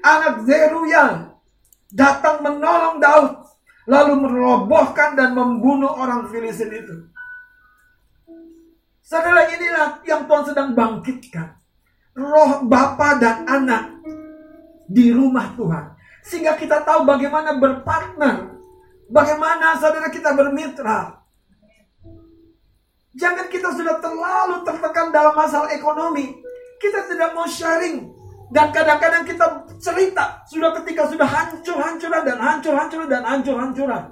Anak 0.03 0.45
Zeruya 0.45 1.33
datang 1.89 2.43
menolong 2.43 2.97
Daud. 3.01 3.33
Lalu 3.83 4.13
merobohkan 4.15 5.11
dan 5.19 5.35
membunuh 5.35 5.91
orang 5.91 6.31
Filistin 6.31 6.71
itu. 6.71 6.95
Saudara 9.03 9.51
inilah 9.51 9.99
yang 10.07 10.23
Tuhan 10.23 10.43
sedang 10.47 10.71
bangkitkan. 10.71 11.59
Roh 12.15 12.63
Bapa 12.63 13.19
dan 13.19 13.43
anak 13.43 13.99
di 14.93 15.09
rumah 15.09 15.57
Tuhan. 15.57 15.97
Sehingga 16.21 16.53
kita 16.53 16.85
tahu 16.85 17.09
bagaimana 17.09 17.57
berpartner. 17.57 18.53
Bagaimana 19.09 19.75
saudara 19.81 20.07
kita 20.13 20.37
bermitra. 20.37 21.19
Jangan 23.13 23.45
kita 23.49 23.69
sudah 23.73 23.97
terlalu 24.01 24.65
tertekan 24.65 25.09
dalam 25.09 25.33
masalah 25.33 25.69
ekonomi. 25.73 26.33
Kita 26.77 27.09
tidak 27.09 27.33
mau 27.33 27.49
sharing. 27.49 28.09
Dan 28.53 28.69
kadang-kadang 28.69 29.25
kita 29.25 29.45
cerita 29.81 30.45
sudah 30.45 30.77
ketika 30.81 31.09
sudah 31.09 31.25
hancur-hancuran 31.25 32.21
dan 32.21 32.37
hancur-hancuran 32.37 33.07
dan 33.09 33.23
hancur-hancuran. 33.25 34.03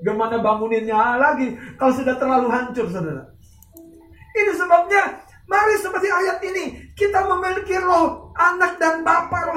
Gimana 0.00 0.40
banguninnya 0.42 1.20
lagi 1.20 1.54
kalau 1.78 1.92
sudah 1.94 2.18
terlalu 2.18 2.50
hancur 2.50 2.90
saudara. 2.90 3.30
Ini 4.34 4.52
sebabnya 4.58 5.22
mari 5.46 5.74
seperti 5.78 6.08
ayat 6.10 6.38
ini 6.40 6.64
kita 6.98 7.26
memiliki 7.30 7.78
roh 7.78 8.30
anak 8.34 8.78
dan 8.80 9.06
bapa 9.06 9.49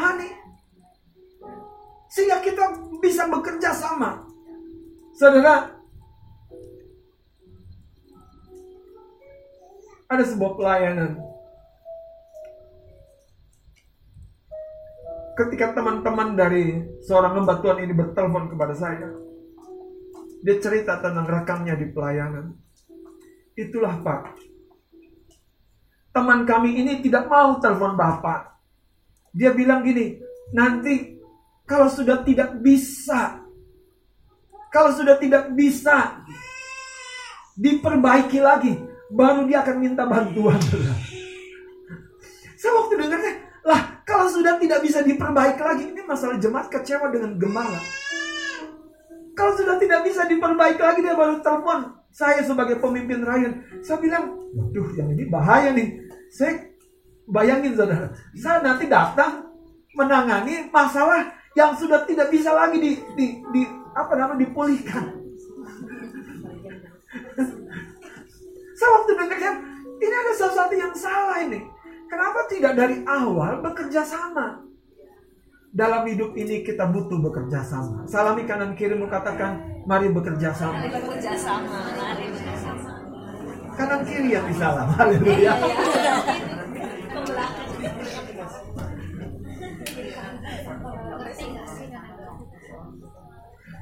sama. 3.94 4.26
Saudara, 5.14 5.70
ada 10.10 10.24
sebuah 10.26 10.58
pelayanan 10.58 11.22
ketika 15.34 15.74
teman-teman 15.74 16.38
dari 16.38 16.78
seorang 17.02 17.42
hamba 17.42 17.58
Tuhan 17.62 17.82
ini 17.86 17.94
bertelepon 17.94 18.54
kepada 18.54 18.74
saya, 18.78 19.10
dia 20.46 20.58
cerita 20.62 21.02
tentang 21.02 21.26
rekannya 21.26 21.74
di 21.74 21.88
pelayanan. 21.90 22.54
Itulah 23.58 24.02
Pak. 24.02 24.22
Teman 26.14 26.46
kami 26.46 26.78
ini 26.78 27.02
tidak 27.02 27.26
mau 27.26 27.58
telepon 27.58 27.98
Bapak. 27.98 28.62
Dia 29.34 29.50
bilang 29.58 29.82
gini, 29.82 30.22
nanti 30.54 31.18
kalau 31.66 31.90
sudah 31.90 32.22
tidak 32.22 32.62
bisa, 32.62 33.43
kalau 34.74 34.90
sudah 34.90 35.22
tidak 35.22 35.54
bisa 35.54 36.26
diperbaiki 37.54 38.42
lagi, 38.42 38.74
baru 39.14 39.46
dia 39.46 39.62
akan 39.62 39.76
minta 39.78 40.10
bantuan. 40.10 40.58
Saya 42.58 42.74
waktu 42.82 42.94
dengarnya, 42.98 43.34
lah, 43.62 44.02
kalau 44.02 44.26
sudah 44.34 44.58
tidak 44.58 44.82
bisa 44.82 45.06
diperbaiki 45.06 45.62
lagi, 45.62 45.84
ini 45.94 46.02
masalah 46.02 46.42
jemaat 46.42 46.74
kecewa 46.74 47.14
dengan 47.14 47.38
gembala. 47.38 47.78
Kalau 49.38 49.54
sudah 49.54 49.78
tidak 49.78 50.02
bisa 50.10 50.26
diperbaiki 50.26 50.82
lagi, 50.82 51.00
dia 51.06 51.14
baru 51.14 51.38
telepon 51.46 51.94
saya 52.10 52.42
sebagai 52.42 52.82
pemimpin 52.82 53.22
rakyat. 53.22 53.86
Saya 53.86 54.02
bilang, 54.02 54.42
waduh, 54.58 54.90
yang 54.98 55.14
ini 55.14 55.30
bahaya 55.30 55.70
nih. 55.70 56.02
Saya 56.34 56.74
bayangin 57.30 57.78
saudara, 57.78 58.10
saya 58.34 58.58
nanti 58.66 58.90
datang 58.90 59.54
menangani 59.94 60.74
masalah 60.74 61.30
yang 61.54 61.78
sudah 61.78 62.02
tidak 62.10 62.34
bisa 62.34 62.50
lagi 62.50 62.82
di, 62.82 62.92
di, 63.14 63.28
di 63.54 63.64
apa 63.94 64.14
namanya 64.18 64.42
dipulihkan. 64.42 65.06
saya 68.74 68.90
waktu 69.00 69.12
dengarnya, 69.16 69.52
ini 70.02 70.16
ada 70.18 70.34
sesuatu 70.34 70.74
yang 70.76 70.94
salah 70.98 71.38
ini. 71.46 71.62
Kenapa 72.10 72.46
tidak 72.50 72.74
dari 72.78 73.02
awal 73.06 73.62
bekerja 73.62 74.06
sama? 74.06 74.62
Dalam 75.74 76.06
hidup 76.06 76.38
ini 76.38 76.62
kita 76.62 76.86
butuh 76.86 77.18
bekerja 77.18 77.66
sama. 77.66 78.06
Salami 78.06 78.46
kanan 78.46 78.78
kirimu 78.78 79.10
katakan, 79.10 79.82
mari 79.90 80.14
bekerja 80.14 80.54
sama. 80.54 80.78
Mari 80.78 80.90
bekerja 80.94 81.34
sama, 81.34 81.78
mari 81.98 82.30
bekerja 82.30 82.56
sama. 82.62 82.92
Kanan 83.74 84.06
kiri 84.06 84.38
yang 84.38 84.46
disalam. 84.46 84.86
Haleluya. 84.94 85.54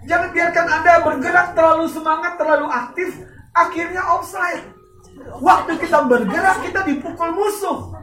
Jangan 0.06 0.30
biarkan 0.34 0.66
Anda 0.66 0.94
bergerak 1.06 1.48
terlalu 1.54 1.86
semangat, 1.94 2.34
terlalu 2.42 2.68
aktif, 2.70 3.10
akhirnya 3.54 4.02
offside. 4.18 4.66
Waktu 5.22 5.78
kita 5.78 6.10
bergerak, 6.10 6.66
kita 6.66 6.82
dipukul 6.88 7.30
musuh. 7.38 7.94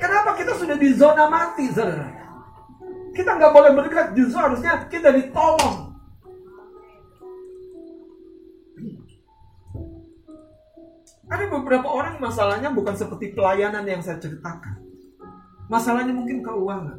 Kenapa 0.00 0.34
kita 0.34 0.56
sudah 0.56 0.74
di 0.74 0.90
zona 0.96 1.28
mati, 1.30 1.70
saudara? 1.70 2.08
Kita 3.14 3.36
nggak 3.36 3.52
boleh 3.52 3.70
bergerak, 3.76 4.08
justru 4.16 4.38
harusnya 4.40 4.88
kita 4.90 5.14
ditolong. 5.14 5.90
Ada 11.30 11.46
beberapa 11.46 11.86
orang 11.86 12.18
masalahnya 12.18 12.74
bukan 12.74 12.98
seperti 12.98 13.30
pelayanan 13.38 13.86
yang 13.86 14.02
saya 14.02 14.18
ceritakan. 14.18 14.82
Masalahnya 15.70 16.10
mungkin 16.10 16.42
keuangan. 16.42 16.98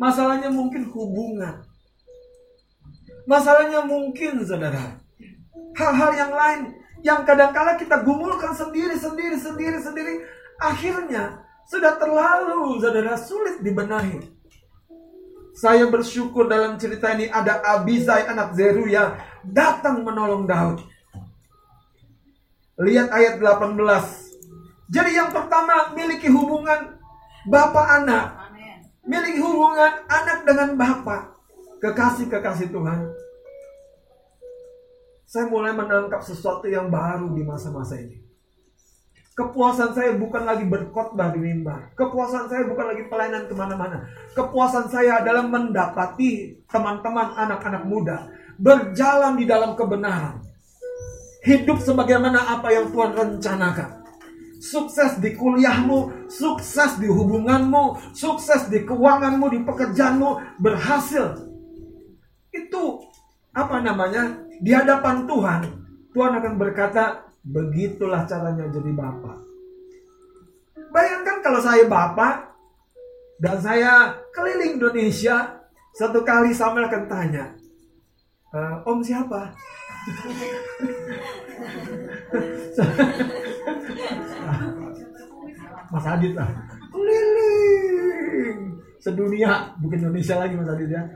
Masalahnya 0.00 0.48
mungkin 0.48 0.88
hubungan. 0.88 1.60
Masalahnya 3.30 3.86
mungkin, 3.86 4.42
saudara, 4.42 4.98
hal-hal 5.78 6.10
yang 6.18 6.32
lain 6.34 6.60
yang 7.06 7.22
kadang-kala 7.22 7.78
kita 7.78 8.02
gumulkan 8.02 8.50
sendiri, 8.58 8.98
sendiri, 8.98 9.38
sendiri, 9.38 9.78
sendiri. 9.78 10.14
Akhirnya 10.58 11.38
sudah 11.70 11.94
terlalu 11.94 12.82
saudara 12.82 13.14
sulit 13.14 13.62
dibenahi. 13.62 14.18
Saya 15.54 15.86
bersyukur 15.86 16.50
dalam 16.50 16.74
cerita 16.74 17.14
ini 17.14 17.30
ada 17.30 17.62
Abisai 17.62 18.26
anak 18.26 18.58
Zeruya 18.58 19.14
datang 19.46 20.02
menolong 20.02 20.50
Daud. 20.50 20.82
Lihat 22.82 23.14
ayat 23.14 23.38
18. 23.38 23.78
Jadi 24.90 25.10
yang 25.14 25.30
pertama 25.30 25.94
miliki 25.94 26.26
hubungan 26.26 26.98
bapak 27.46 27.86
anak. 28.02 28.26
Miliki 29.06 29.38
hubungan 29.38 30.02
anak 30.10 30.42
dengan 30.42 30.74
bapak. 30.74 31.39
Kekasih-kekasih 31.80 32.68
Tuhan. 32.68 33.08
Saya 35.24 35.48
mulai 35.48 35.72
menangkap 35.72 36.20
sesuatu 36.20 36.68
yang 36.68 36.92
baru 36.92 37.32
di 37.32 37.40
masa-masa 37.40 37.96
ini. 37.96 38.20
Kepuasan 39.32 39.96
saya 39.96 40.12
bukan 40.20 40.44
lagi 40.44 40.68
berkhotbah 40.68 41.32
di 41.32 41.40
mimbar. 41.40 41.96
Kepuasan 41.96 42.52
saya 42.52 42.68
bukan 42.68 42.92
lagi 42.92 43.08
pelayanan 43.08 43.48
ke 43.48 43.54
mana-mana. 43.56 44.04
Kepuasan 44.36 44.92
saya 44.92 45.24
adalah 45.24 45.48
mendapati 45.48 46.60
teman-teman 46.68 47.32
anak-anak 47.48 47.88
muda 47.88 48.28
berjalan 48.60 49.40
di 49.40 49.48
dalam 49.48 49.72
kebenaran. 49.72 50.44
Hidup 51.40 51.80
sebagaimana 51.80 52.60
apa 52.60 52.68
yang 52.68 52.92
Tuhan 52.92 53.16
rencanakan. 53.16 54.04
Sukses 54.60 55.16
di 55.24 55.32
kuliahmu, 55.32 56.28
sukses 56.28 57.00
di 57.00 57.08
hubunganmu, 57.08 58.12
sukses 58.12 58.68
di 58.68 58.84
keuanganmu, 58.84 59.48
di 59.48 59.64
pekerjaanmu, 59.64 60.60
berhasil. 60.60 61.49
Itu 62.50 63.06
apa 63.54 63.82
namanya? 63.82 64.46
Di 64.60 64.70
hadapan 64.76 65.24
Tuhan, 65.24 65.60
Tuhan 66.12 66.32
akan 66.36 66.54
berkata, 66.60 67.30
Begitulah 67.40 68.28
caranya 68.28 68.68
jadi 68.68 68.92
bapak. 68.92 69.38
Bayangkan 70.92 71.40
kalau 71.40 71.60
saya 71.64 71.88
bapak 71.88 72.52
dan 73.40 73.56
saya 73.64 74.12
keliling 74.36 74.76
Indonesia, 74.76 75.56
satu 75.96 76.20
kali 76.20 76.52
Samuel 76.52 76.92
akan 76.92 77.08
tanya, 77.08 77.56
e, 78.52 78.58
Om 78.84 79.00
siapa? 79.00 79.56
Mas 85.90 86.06
Adit 86.06 86.36
lah. 86.36 86.46
Keliling 86.92 88.78
sedunia, 89.00 89.72
bukan 89.80 89.98
Indonesia 90.04 90.36
lagi 90.36 90.54
Mas 90.60 90.68
Adit 90.68 90.92
ya. 90.92 91.08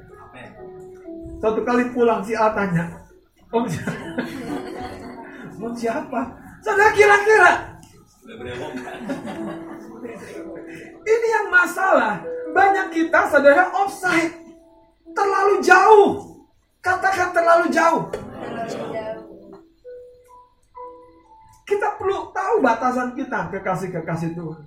Satu 1.43 1.61
kali 1.63 1.91
pulang 1.93 2.25
si 2.25 2.33
A 2.37 2.51
tanya, 2.53 3.05
Om 3.55 3.65
siapa? 3.71 3.95
Mau 5.63 5.71
siapa? 5.71 6.21
Saudara 6.59 6.91
kira-kira. 6.91 7.53
Ini 11.07 11.27
yang 11.31 11.47
masalah. 11.55 12.19
Banyak 12.51 12.91
kita 12.91 13.31
saudara 13.31 13.71
offside. 13.71 14.35
Terlalu 15.15 15.63
jauh. 15.63 16.35
Katakan 16.83 17.31
terlalu 17.31 17.71
jauh. 17.71 18.11
Kita 21.65 21.97
perlu 21.97 22.35
tahu 22.35 22.55
batasan 22.61 23.15
kita 23.15 23.55
kekasih-kekasih 23.55 24.35
Tuhan. 24.35 24.63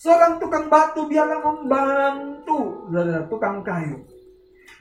Seorang 0.00 0.40
tukang 0.40 0.72
batu 0.72 1.04
biarlah 1.04 1.44
membantu 1.44 2.88
saudara, 2.88 3.26
tukang 3.28 3.60
kayu. 3.66 4.00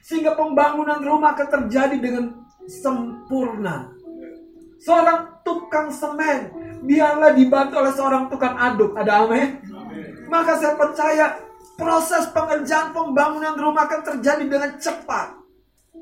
Sehingga 0.09 0.33
pembangunan 0.33 1.05
rumah 1.05 1.37
akan 1.37 1.47
terjadi 1.53 2.01
dengan 2.01 2.49
sempurna. 2.65 3.93
Seorang 4.81 5.45
tukang 5.45 5.93
semen 5.93 6.49
biarlah 6.81 7.37
dibantu 7.37 7.77
oleh 7.77 7.93
seorang 7.93 8.25
tukang 8.25 8.57
aduk. 8.57 8.97
Ada 8.97 9.29
amin? 9.29 9.61
Maka 10.25 10.57
saya 10.57 10.73
percaya 10.73 11.37
proses 11.77 12.25
pengerjaan 12.33 12.89
pembangunan 12.89 13.53
rumah 13.53 13.85
akan 13.85 14.01
terjadi 14.01 14.49
dengan 14.49 14.81
cepat. 14.81 15.37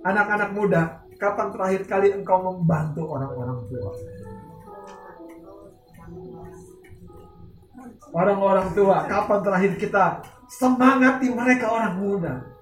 Anak-anak 0.07 0.55
muda, 0.55 1.03
kapan 1.19 1.51
terakhir 1.51 1.81
kali 1.83 2.07
engkau 2.15 2.39
membantu 2.39 3.11
orang-orang 3.11 3.59
tua? 3.67 3.91
Orang-orang 8.15 8.67
tua, 8.71 9.03
kapan 9.03 9.39
terakhir 9.43 9.71
kita 9.75 10.05
semangati 10.47 11.27
mereka 11.27 11.75
orang 11.75 11.99
muda? 11.99 12.56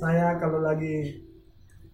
Saya 0.00 0.40
kalau 0.40 0.64
lagi 0.64 1.20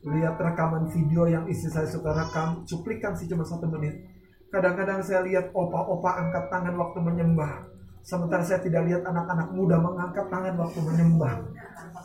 lihat 0.06 0.38
rekaman 0.38 0.86
video 0.86 1.26
yang 1.26 1.42
istri 1.50 1.66
saya 1.66 1.90
suka 1.90 2.14
rekam, 2.14 2.62
cuplikan 2.62 3.18
sih 3.18 3.26
cuma 3.26 3.42
satu 3.42 3.66
menit. 3.66 3.98
Kadang-kadang 4.46 5.02
saya 5.02 5.26
lihat 5.26 5.50
opa-opa 5.50 6.22
angkat 6.22 6.46
tangan 6.46 6.78
waktu 6.78 7.02
menyembah. 7.02 7.66
Sementara 8.06 8.46
saya 8.46 8.62
tidak 8.62 8.86
lihat 8.86 9.02
anak-anak 9.02 9.50
muda 9.50 9.82
mengangkat 9.82 10.22
tangan 10.30 10.54
waktu 10.54 10.78
menyembah. 10.86 11.34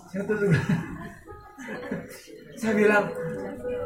Saya 0.10 0.26
tuh 0.26 0.38
juga. 0.42 0.60
saya 2.66 2.74
bilang, 2.74 3.06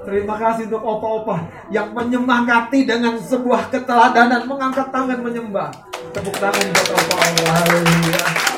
terima 0.07 0.35
kasih 0.39 0.71
untuk 0.71 0.83
opa-opa 0.87 1.51
yang 1.67 1.91
menyemangati 1.91 2.87
dengan 2.87 3.19
sebuah 3.19 3.67
keteladanan 3.75 4.47
mengangkat 4.47 4.87
tangan 4.87 5.19
menyembah. 5.19 5.67
Tepuk 6.15 6.35
tangan 6.39 6.63
buat 6.63 6.89
opa-opa. 6.95 8.54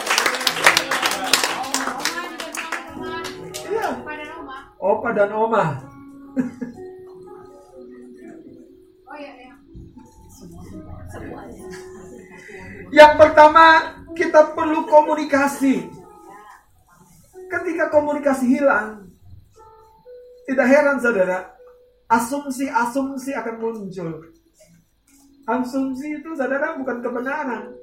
Opa 4.87 5.11
dan 5.11 5.35
Oma. 5.35 5.83
Yang 12.87 13.13
pertama, 13.19 13.65
kita 14.15 14.55
perlu 14.55 14.87
komunikasi. 14.87 15.91
Ketika 17.51 17.91
komunikasi 17.91 18.47
hilang, 18.47 19.11
tidak 20.47 20.67
heran 20.71 20.97
saudara, 21.03 21.51
asumsi-asumsi 22.07 23.35
akan 23.35 23.55
muncul. 23.59 24.31
Asumsi 25.47 26.23
itu 26.23 26.31
saudara 26.35 26.79
bukan 26.79 27.03
kebenaran. 27.03 27.75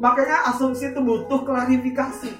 Makanya 0.00 0.48
asumsi 0.52 0.92
itu 0.92 1.00
butuh 1.04 1.44
klarifikasi. 1.44 2.32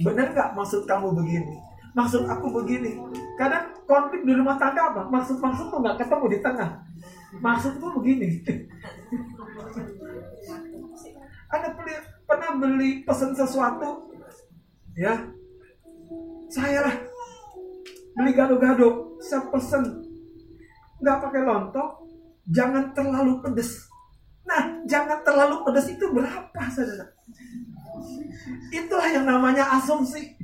Benar 0.00 0.32
nggak 0.32 0.52
maksud 0.56 0.88
kamu 0.88 1.12
begini? 1.12 1.56
Maksud 1.94 2.26
aku 2.26 2.50
begini. 2.50 2.98
Kadang 3.38 3.70
konflik 3.86 4.26
di 4.26 4.34
rumah 4.34 4.58
tangga 4.58 4.90
apa? 4.90 5.02
Maksud-maksud 5.06 5.70
tuh 5.70 5.78
nggak 5.78 6.02
ketemu 6.02 6.24
di 6.26 6.38
tengah. 6.42 6.70
Maksudku 7.38 7.86
begini. 8.02 8.42
Anda 11.54 11.68
beli, 11.78 11.94
pernah 12.26 12.50
beli 12.58 12.90
pesan 13.06 13.30
sesuatu? 13.38 14.10
Ya. 14.98 15.22
Saya 16.50 16.90
lah. 16.90 16.96
Beli 18.18 18.30
gado-gado. 18.34 19.18
Saya 19.22 19.46
pesen. 19.54 20.02
Nggak 20.98 21.18
pakai 21.30 21.42
lontong. 21.46 21.90
Jangan 22.50 22.90
terlalu 22.90 23.38
pedes. 23.38 23.86
Nah, 24.44 24.82
jangan 24.84 25.22
terlalu 25.22 25.62
pedes 25.64 25.86
itu 25.94 26.10
berapa, 26.10 26.60
saudara? 26.74 27.06
Itulah 28.74 29.08
yang 29.08 29.24
namanya 29.24 29.78
asumsi. 29.78 30.36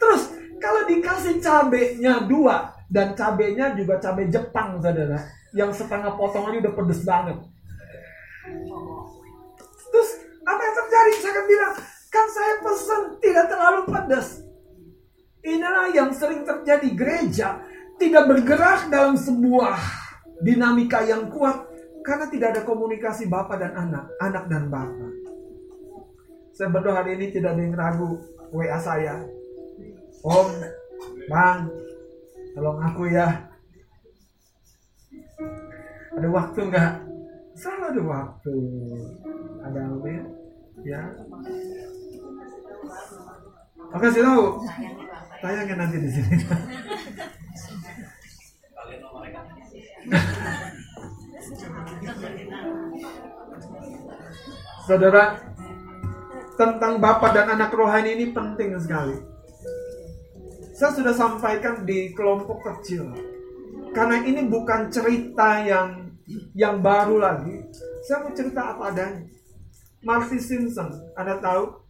Terus 0.00 0.22
kalau 0.56 0.88
dikasih 0.88 1.44
cabenya 1.44 2.24
dua 2.24 2.72
dan 2.88 3.12
cabenya 3.12 3.76
juga 3.76 4.00
cabai 4.00 4.26
Jepang 4.32 4.80
saudara, 4.80 5.20
yang 5.52 5.70
setengah 5.70 6.16
potong 6.16 6.48
aja 6.50 6.58
udah 6.64 6.74
pedes 6.74 7.00
banget. 7.04 7.38
Terus 9.90 10.10
apa 10.42 10.60
yang 10.60 10.74
terjadi? 10.74 11.12
Saya 11.20 11.32
akan 11.36 11.46
bilang, 11.46 11.74
kan 12.10 12.26
saya 12.32 12.52
pesan 12.64 13.02
tidak 13.22 13.46
terlalu 13.46 13.80
pedas. 13.86 14.28
Inilah 15.40 15.88
yang 15.96 16.10
sering 16.12 16.44
terjadi 16.44 16.88
gereja 16.92 17.48
tidak 17.96 18.28
bergerak 18.28 18.92
dalam 18.92 19.16
sebuah 19.16 19.76
dinamika 20.40 21.04
yang 21.04 21.28
kuat 21.32 21.68
karena 22.00 22.26
tidak 22.32 22.48
ada 22.56 22.62
komunikasi 22.64 23.28
bapak 23.28 23.60
dan 23.60 23.72
anak, 23.76 24.04
anak 24.20 24.44
dan 24.48 24.68
bapak. 24.72 25.12
Saya 26.56 26.68
berdoa 26.72 27.00
hari 27.00 27.16
ini 27.16 27.32
tidak 27.32 27.56
ada 27.56 27.62
yang 27.64 27.76
ragu 27.76 28.20
WA 28.52 28.76
saya, 28.80 29.24
Om, 30.20 30.48
Bang, 31.32 31.72
tolong 32.52 32.78
aku 32.84 33.08
ya. 33.08 33.48
Ada 36.12 36.28
waktu 36.28 36.60
nggak? 36.68 36.92
Selalu 37.56 37.84
ada 37.88 38.02
waktu. 38.04 38.54
Ada 39.64 39.80
amin, 39.80 40.22
ya. 40.84 41.02
Oke, 43.96 44.06
sih 44.12 44.20
tahu. 44.20 44.60
Tayangnya 45.40 45.74
nanti 45.80 45.96
di 46.04 46.10
sini. 46.12 46.36
Saudara, 54.84 55.40
tentang 56.60 57.00
bapak 57.00 57.30
dan 57.32 57.56
anak 57.56 57.72
rohani 57.72 58.20
ini 58.20 58.36
penting 58.36 58.76
sekali. 58.76 59.29
Saya 60.80 60.96
sudah 60.96 61.12
sampaikan 61.12 61.84
di 61.84 62.16
kelompok 62.16 62.64
kecil. 62.64 63.12
Karena 63.92 64.24
ini 64.24 64.48
bukan 64.48 64.88
cerita 64.88 65.60
yang 65.60 66.08
yang 66.56 66.80
baru 66.80 67.20
lagi. 67.20 67.68
Saya 68.00 68.24
mau 68.24 68.32
cerita 68.32 68.72
apa 68.72 68.88
adanya. 68.88 69.28
Marty 70.00 70.40
Simpson, 70.40 71.12
Anda 71.12 71.36
tahu? 71.36 71.84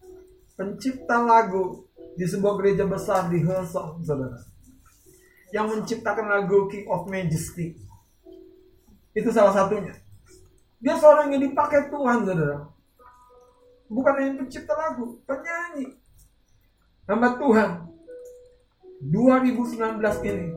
Pencipta 0.58 1.22
lagu 1.22 1.86
di 2.18 2.26
sebuah 2.26 2.58
gereja 2.58 2.82
besar 2.82 3.30
di 3.30 3.38
Hillsong, 3.38 4.02
saudara. 4.02 4.42
Yang 5.54 5.66
menciptakan 5.70 6.26
lagu 6.26 6.66
King 6.66 6.90
of 6.90 7.06
Majesty. 7.06 7.78
Itu 9.14 9.30
salah 9.30 9.54
satunya. 9.54 9.94
Dia 10.82 10.98
seorang 10.98 11.30
yang 11.30 11.46
dipakai 11.46 11.94
Tuhan, 11.94 12.26
saudara. 12.26 12.66
Bukan 13.86 14.14
yang 14.18 14.34
pencipta 14.42 14.74
lagu, 14.74 15.22
penyanyi. 15.30 15.94
Hamba 17.06 17.38
Tuhan. 17.38 17.89
2019 19.00 19.96
ini 20.28 20.52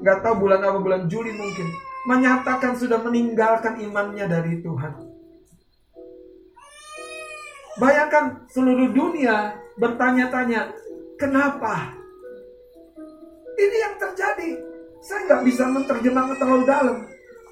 nggak 0.00 0.18
tahu 0.22 0.46
bulan 0.46 0.62
apa 0.62 0.78
bulan 0.78 1.02
Juli 1.10 1.34
mungkin 1.34 1.66
menyatakan 2.06 2.78
sudah 2.78 3.02
meninggalkan 3.02 3.82
imannya 3.82 4.24
dari 4.30 4.62
Tuhan. 4.62 4.94
Bayangkan 7.76 8.46
seluruh 8.48 8.94
dunia 8.94 9.58
bertanya-tanya 9.76 10.72
kenapa 11.18 11.98
ini 13.58 13.76
yang 13.76 13.94
terjadi. 14.00 14.50
Saya 15.00 15.20
nggak 15.28 15.42
bisa 15.48 15.64
menerjemahkan 15.68 16.36
terlalu 16.36 16.64
dalam. 16.68 16.98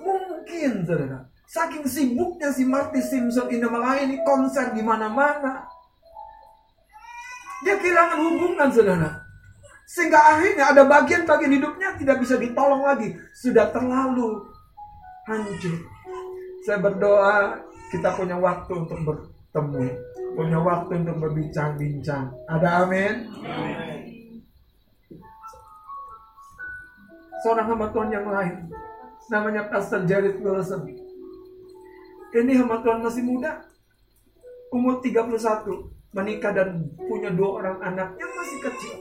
Mungkin, 0.05 0.85
saudara, 0.85 1.29
saking 1.49 1.85
sibuknya 1.89 2.53
si 2.53 2.65
Marty 2.69 3.01
Simpson 3.01 3.49
ini 3.49 3.65
melayani 3.65 4.21
konser 4.21 4.73
di 4.77 4.85
mana-mana, 4.85 5.65
dia 7.65 7.81
kehilangan 7.81 8.21
hubungan, 8.21 8.69
saudara 8.69 9.28
sehingga 9.89 10.21
akhirnya 10.21 10.69
ada 10.69 10.85
bagian-bagian 10.85 11.57
hidupnya 11.57 11.97
tidak 11.97 12.21
bisa 12.21 12.37
ditolong 12.37 12.85
lagi. 12.85 13.17
Sudah 13.33 13.73
terlalu 13.73 14.45
hancur. 15.25 15.81
Saya 16.69 16.77
berdoa 16.85 17.65
kita 17.89 18.13
punya 18.13 18.37
waktu 18.37 18.85
untuk 18.85 19.01
bertemu. 19.01 19.89
Punya 20.37 20.61
waktu 20.61 20.93
untuk 21.01 21.17
berbincang-bincang. 21.25 22.37
Ada 22.53 22.85
amin? 22.85 23.33
Seorang 27.41 27.73
hamba 27.73 27.89
Tuhan 27.89 28.13
yang 28.13 28.29
lain. 28.29 28.69
Namanya 29.33 29.73
Pastor 29.73 30.05
Jared 30.05 30.37
Wilson. 30.45 30.85
Ini 32.37 32.61
hamba 32.61 32.85
Tuhan 32.85 33.01
masih 33.01 33.25
muda. 33.25 33.65
Umur 34.69 35.01
31. 35.01 35.33
Menikah 36.13 36.53
dan 36.53 36.93
punya 36.93 37.33
dua 37.33 37.65
orang 37.65 37.77
anak 37.85 38.17
yang 38.21 38.33
masih 38.37 38.59
kecil 38.65 38.98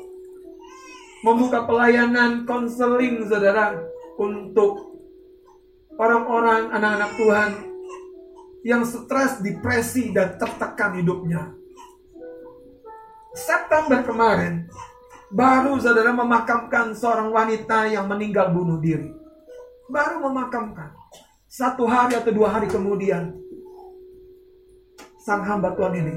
membuka 1.26 1.66
pelayanan 1.66 2.46
konseling 2.46 3.26
saudara 3.26 3.78
untuk 4.18 4.98
orang-orang 5.98 6.70
anak-anak 6.74 7.12
Tuhan 7.18 7.52
yang 8.66 8.84
stres, 8.84 9.40
depresi 9.42 10.14
dan 10.14 10.38
tertekan 10.38 10.98
hidupnya. 10.98 11.54
September 13.38 14.02
kemarin 14.02 14.66
baru 15.30 15.78
saudara 15.78 16.10
memakamkan 16.14 16.98
seorang 16.98 17.30
wanita 17.30 17.86
yang 17.90 18.10
meninggal 18.10 18.50
bunuh 18.50 18.82
diri. 18.82 19.14
Baru 19.88 20.26
memakamkan. 20.26 20.92
Satu 21.48 21.88
hari 21.88 22.20
atau 22.20 22.34
dua 22.36 22.60
hari 22.60 22.68
kemudian 22.68 23.32
sang 25.24 25.48
hamba 25.48 25.72
Tuhan 25.80 25.96
ini 25.96 26.16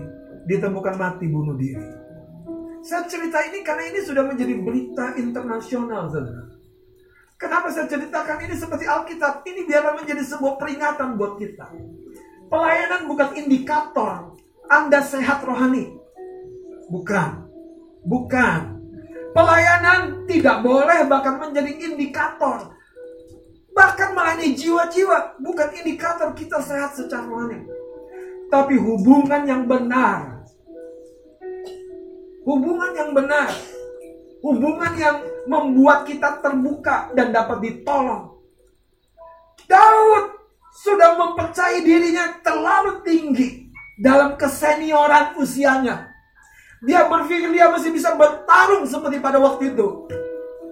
ditemukan 0.50 0.94
mati 0.98 1.30
bunuh 1.30 1.54
diri. 1.54 1.99
Saya 2.80 3.04
cerita 3.04 3.44
ini 3.44 3.60
karena 3.60 3.92
ini 3.92 4.00
sudah 4.00 4.24
menjadi 4.24 4.56
berita 4.56 5.12
internasional, 5.20 6.08
saudara. 6.08 6.48
Kenapa 7.40 7.72
saya 7.72 7.88
ceritakan 7.88 8.38
ini 8.44 8.54
seperti 8.56 8.84
Alkitab? 8.84 9.44
Ini 9.48 9.64
biarlah 9.64 9.96
menjadi 9.96 10.20
sebuah 10.24 10.60
peringatan 10.60 11.16
buat 11.16 11.40
kita. 11.40 11.72
Pelayanan 12.52 13.08
bukan 13.08 13.32
indikator 13.36 14.36
Anda 14.68 15.00
sehat 15.00 15.40
rohani. 15.44 15.96
Bukan. 16.92 17.48
Bukan. 18.04 18.60
Pelayanan 19.32 20.28
tidak 20.28 20.60
boleh 20.60 21.08
bahkan 21.08 21.40
menjadi 21.40 21.72
indikator. 21.80 22.76
Bahkan 23.72 24.12
melayani 24.12 24.52
jiwa-jiwa 24.52 25.40
bukan 25.40 25.68
indikator 25.80 26.36
kita 26.36 26.60
sehat 26.60 26.92
secara 26.92 27.24
rohani. 27.24 27.64
Tapi 28.52 28.76
hubungan 28.76 29.48
yang 29.48 29.64
benar. 29.64 30.39
Hubungan 32.50 32.90
yang 32.98 33.10
benar. 33.14 33.46
Hubungan 34.42 34.92
yang 34.98 35.22
membuat 35.46 36.02
kita 36.02 36.42
terbuka 36.42 37.14
dan 37.14 37.30
dapat 37.30 37.62
ditolong. 37.62 38.42
Daud 39.70 40.34
sudah 40.82 41.14
mempercayai 41.14 41.86
dirinya 41.86 42.42
terlalu 42.42 43.06
tinggi 43.06 43.70
dalam 44.02 44.34
kesenioran 44.34 45.38
usianya. 45.38 46.10
Dia 46.82 47.06
berpikir 47.06 47.54
dia 47.54 47.70
masih 47.70 47.94
bisa 47.94 48.18
bertarung 48.18 48.82
seperti 48.82 49.22
pada 49.22 49.38
waktu 49.38 49.70
itu. 49.70 50.10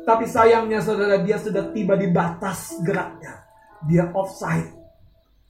Tapi 0.02 0.26
sayangnya 0.26 0.82
saudara 0.82 1.22
dia 1.22 1.38
sudah 1.38 1.70
tiba 1.70 1.94
di 1.94 2.10
batas 2.10 2.74
geraknya. 2.82 3.46
Dia 3.86 4.10
offside. 4.18 4.74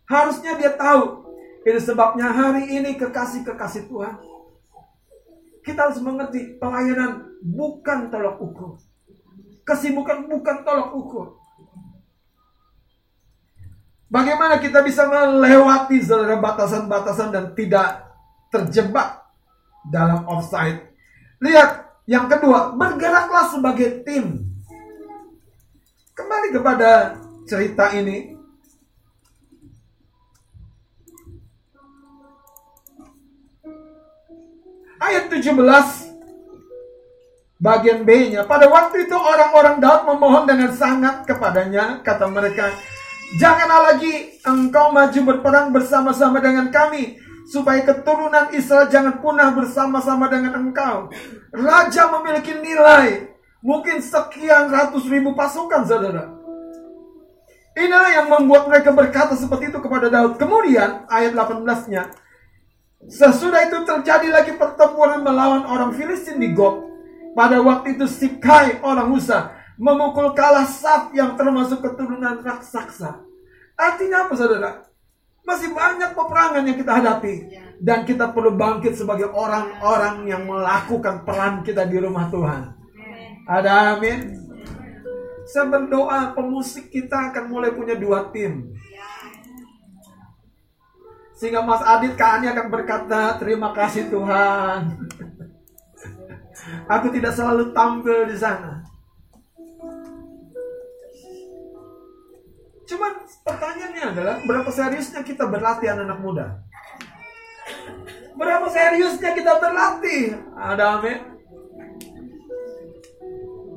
Harusnya 0.04 0.60
dia 0.60 0.76
tahu. 0.76 1.24
Itu 1.64 1.80
sebabnya 1.80 2.28
hari 2.28 2.68
ini 2.68 3.00
kekasih-kekasih 3.00 3.88
Tuhan. 3.88 4.27
Kita 5.68 5.92
harus 5.92 6.00
mengerti 6.00 6.56
pelayanan 6.56 7.36
bukan 7.44 8.08
tolak 8.08 8.40
ukur. 8.40 8.80
Kesibukan 9.68 10.24
bukan 10.24 10.64
tolak 10.64 10.96
ukur. 10.96 11.36
Bagaimana 14.08 14.56
kita 14.56 14.80
bisa 14.80 15.04
melewati 15.04 16.00
saudara 16.00 16.40
batasan-batasan 16.40 17.28
dan 17.28 17.52
tidak 17.52 18.08
terjebak 18.48 19.28
dalam 19.92 20.24
offside. 20.24 20.88
Lihat, 21.44 22.00
yang 22.08 22.24
kedua, 22.32 22.72
bergeraklah 22.72 23.52
sebagai 23.52 24.00
tim. 24.08 24.48
Kembali 26.16 26.48
kepada 26.48 27.20
cerita 27.44 27.92
ini. 27.92 28.37
Ayat 34.98 35.30
17 35.30 35.54
bagian 37.58 38.06
B-nya. 38.06 38.46
Pada 38.46 38.70
waktu 38.70 39.06
itu 39.06 39.16
orang-orang 39.18 39.82
Daud 39.82 40.06
memohon 40.06 40.46
dengan 40.46 40.70
sangat 40.74 41.26
kepadanya, 41.26 42.02
kata 42.06 42.30
mereka, 42.30 42.70
"Janganlah 43.38 43.94
lagi 43.94 44.38
engkau 44.46 44.94
maju 44.94 45.20
berperang 45.26 45.74
bersama-sama 45.74 46.38
dengan 46.38 46.70
kami, 46.70 47.18
supaya 47.48 47.80
keturunan 47.80 48.52
Israel 48.52 48.92
jangan 48.92 49.24
punah 49.24 49.50
bersama-sama 49.56 50.28
dengan 50.28 50.68
engkau. 50.68 51.08
Raja 51.48 52.12
memiliki 52.20 52.52
nilai 52.52 53.32
mungkin 53.64 54.04
sekian 54.04 54.68
ratus 54.68 55.08
ribu 55.08 55.32
pasukan, 55.32 55.88
saudara. 55.88 56.28
Inilah 57.78 58.10
yang 58.10 58.26
membuat 58.28 58.68
mereka 58.68 58.90
berkata 58.92 59.38
seperti 59.38 59.70
itu 59.72 59.78
kepada 59.80 60.10
Daud. 60.12 60.36
Kemudian 60.36 61.08
ayat 61.08 61.32
18-nya, 61.32 62.10
sesudah 63.06 63.70
itu 63.70 63.78
terjadi 63.86 64.28
lagi 64.34 64.52
pertempuran 64.58 65.22
melawan 65.22 65.62
orang 65.68 65.94
Filistin 65.94 66.42
di 66.42 66.50
Gob. 66.50 66.90
Pada 67.38 67.62
waktu 67.62 67.94
itu 67.94 68.10
Sikai 68.10 68.82
orang 68.82 69.14
Musa 69.14 69.54
memukul 69.78 70.34
kalah 70.34 70.66
Saf 70.66 71.14
yang 71.14 71.38
termasuk 71.38 71.78
keturunan 71.78 72.42
raksasa. 72.42 73.22
Artinya 73.78 74.26
apa 74.26 74.34
saudara? 74.34 74.70
Masih 75.46 75.70
banyak 75.70 76.12
peperangan 76.18 76.66
yang 76.66 76.76
kita 76.76 76.92
hadapi. 76.98 77.34
Dan 77.78 78.02
kita 78.02 78.34
perlu 78.34 78.58
bangkit 78.58 78.98
sebagai 78.98 79.30
orang-orang 79.30 80.26
yang 80.26 80.42
melakukan 80.50 81.22
peran 81.22 81.62
kita 81.62 81.86
di 81.86 82.02
rumah 82.02 82.26
Tuhan. 82.26 82.74
Ada 83.46 83.96
amin. 83.96 84.34
Saya 85.48 85.70
berdoa 85.72 86.36
pemusik 86.36 86.92
kita 86.92 87.32
akan 87.32 87.48
mulai 87.48 87.72
punya 87.72 87.96
dua 87.96 88.28
tim. 88.34 88.76
Sehingga 91.38 91.62
Mas 91.62 91.78
Adit 91.86 92.18
Kak 92.18 92.42
Ani 92.42 92.50
akan 92.50 92.66
berkata, 92.66 93.38
terima 93.38 93.70
kasih 93.70 94.10
Tuhan. 94.10 94.98
Aku 96.90 97.14
tidak 97.14 97.30
selalu 97.30 97.70
tampil 97.70 98.26
di 98.26 98.34
sana. 98.34 98.82
Cuman 102.90 103.22
pertanyaannya 103.46 104.04
adalah 104.10 104.36
berapa 104.42 104.70
seriusnya 104.74 105.22
kita 105.22 105.46
berlatih 105.46 105.94
anak-anak 105.94 106.18
muda? 106.18 106.46
Berapa 108.34 108.66
seriusnya 108.66 109.30
kita 109.30 109.62
berlatih? 109.62 110.42
Ada 110.58 110.98
amin. 110.98 111.18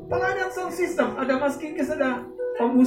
Pelayanan 0.09 0.49
sound 0.49 0.73
system, 0.73 1.13
ada 1.13 1.37
Mas 1.37 1.61
Kikis, 1.61 1.93
ada 1.93 2.25
Om. 2.57 2.83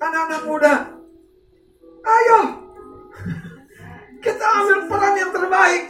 Anak-anak 0.00 0.42
muda, 0.42 0.74
ayo 2.02 2.69
kita 4.20 4.44
ambil 4.44 4.78
peran 4.86 5.14
yang 5.16 5.32
terbaik. 5.32 5.84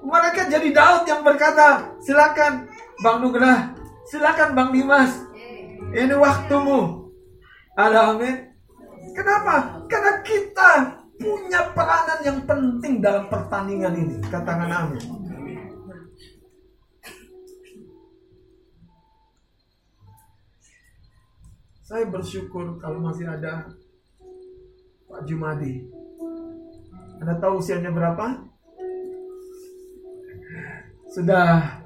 Mereka 0.00 0.40
jadi 0.50 0.68
Daud 0.74 1.02
yang 1.06 1.22
berkata, 1.22 1.94
silakan 2.02 2.66
Bang 3.04 3.20
Nugrah, 3.22 3.76
silakan 4.08 4.56
Bang 4.56 4.70
Dimas, 4.74 5.12
ini 5.90 6.14
waktumu. 6.14 7.10
Amin. 7.74 8.50
Kenapa? 9.16 9.84
Karena 9.88 10.12
kita 10.22 10.70
punya 11.20 11.60
peranan 11.76 12.20
yang 12.24 12.38
penting 12.48 13.04
dalam 13.04 13.28
pertandingan 13.28 13.92
ini. 13.96 14.16
Katakan 14.28 14.70
amin. 14.72 15.04
Saya 21.84 22.06
bersyukur 22.06 22.78
kalau 22.78 23.02
masih 23.02 23.26
ada 23.26 23.66
Pak 25.10 25.26
Jumadi. 25.26 25.90
Anda 27.20 27.36
tahu 27.36 27.60
usianya 27.60 27.92
berapa? 27.92 28.48
Sudah 31.12 31.78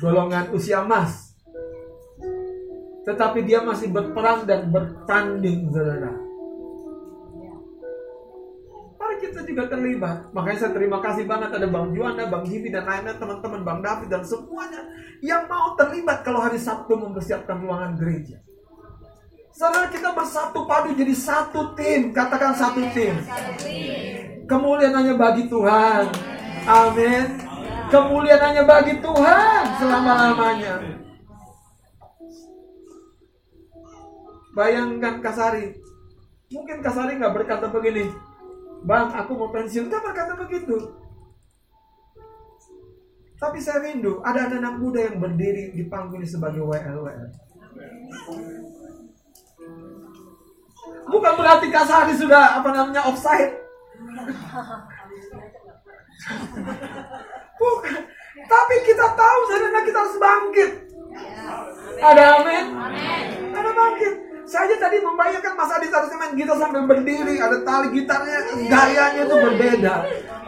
golongan 0.00 0.48
usia 0.56 0.80
emas. 0.80 1.36
Tetapi 3.02 3.44
dia 3.44 3.60
masih 3.66 3.92
berperang 3.92 4.48
dan 4.48 4.70
bertanding, 4.70 5.68
saudara. 5.74 6.14
Mari 8.96 9.14
kita 9.18 9.42
juga 9.42 9.66
terlibat. 9.66 10.30
Makanya 10.30 10.58
saya 10.64 10.72
terima 10.72 11.02
kasih 11.02 11.26
banget 11.26 11.50
ada 11.50 11.66
Bang 11.66 11.90
Juanda, 11.92 12.30
Bang 12.30 12.46
Jibi, 12.46 12.70
dan 12.70 12.86
lainnya 12.86 13.18
teman-teman 13.18 13.66
Bang 13.66 13.80
David 13.82 14.08
dan 14.08 14.22
semuanya 14.22 14.86
yang 15.20 15.50
mau 15.50 15.74
terlibat 15.74 16.22
kalau 16.22 16.40
hari 16.40 16.56
Sabtu 16.62 16.94
mempersiapkan 16.94 17.58
ruangan 17.60 17.98
gereja. 17.98 18.38
Saudara 19.52 19.90
kita 19.92 20.16
bersatu 20.16 20.64
padu 20.64 20.96
jadi 20.96 21.12
satu 21.12 21.76
tim. 21.76 22.14
Katakan 22.14 22.56
satu 22.56 22.80
tim. 22.96 23.18
Kemuliaan 24.52 24.92
hanya 24.92 25.14
bagi 25.16 25.48
Tuhan. 25.48 26.04
Amin. 26.68 27.26
Kemuliaan 27.88 28.52
hanya 28.52 28.62
bagi 28.68 29.00
Tuhan 29.00 29.62
selama-lamanya. 29.80 30.76
Bayangkan 34.52 35.24
Kasari. 35.24 35.72
Mungkin 36.52 36.84
Kasari 36.84 37.16
nggak 37.16 37.32
berkata 37.32 37.72
begini. 37.72 38.12
Bang, 38.84 39.08
aku 39.16 39.40
mau 39.40 39.48
pensiun. 39.48 39.88
Gak 39.88 40.04
berkata 40.04 40.36
begitu. 40.36 40.76
Tapi 43.40 43.56
saya 43.56 43.88
rindu 43.88 44.20
ada 44.20 44.52
anak-anak 44.52 44.74
muda 44.76 45.00
yang 45.00 45.16
berdiri 45.16 45.72
di 45.72 45.88
panggung 45.88 46.20
ini 46.20 46.28
sebagai 46.28 46.60
WLWL. 46.60 47.28
Bukan 51.08 51.32
berarti 51.40 51.66
Kasari 51.72 52.14
sudah 52.20 52.60
apa 52.60 52.68
namanya 52.68 53.08
offside. 53.08 53.61
Bukan. 57.58 57.94
Tapi 58.42 58.74
kita 58.84 59.06
tahu 59.16 59.38
saudara 59.48 59.80
kita 59.84 59.98
harus 60.02 60.16
bangkit. 60.18 60.70
Ada 62.02 62.22
amin. 62.40 62.64
Ada 63.52 63.70
bangkit. 63.70 64.14
Saya 64.42 64.74
tadi 64.76 64.98
membayangkan 65.00 65.54
Mas 65.54 65.70
Adi 65.70 65.88
harusnya 65.88 66.18
main 66.18 66.34
gitar 66.36 66.58
sambil 66.58 66.84
berdiri, 66.84 67.40
ada 67.40 67.62
tali 67.64 67.88
gitarnya, 67.94 68.52
gayanya 68.68 69.22
itu 69.24 69.36
berbeda. 69.38 69.94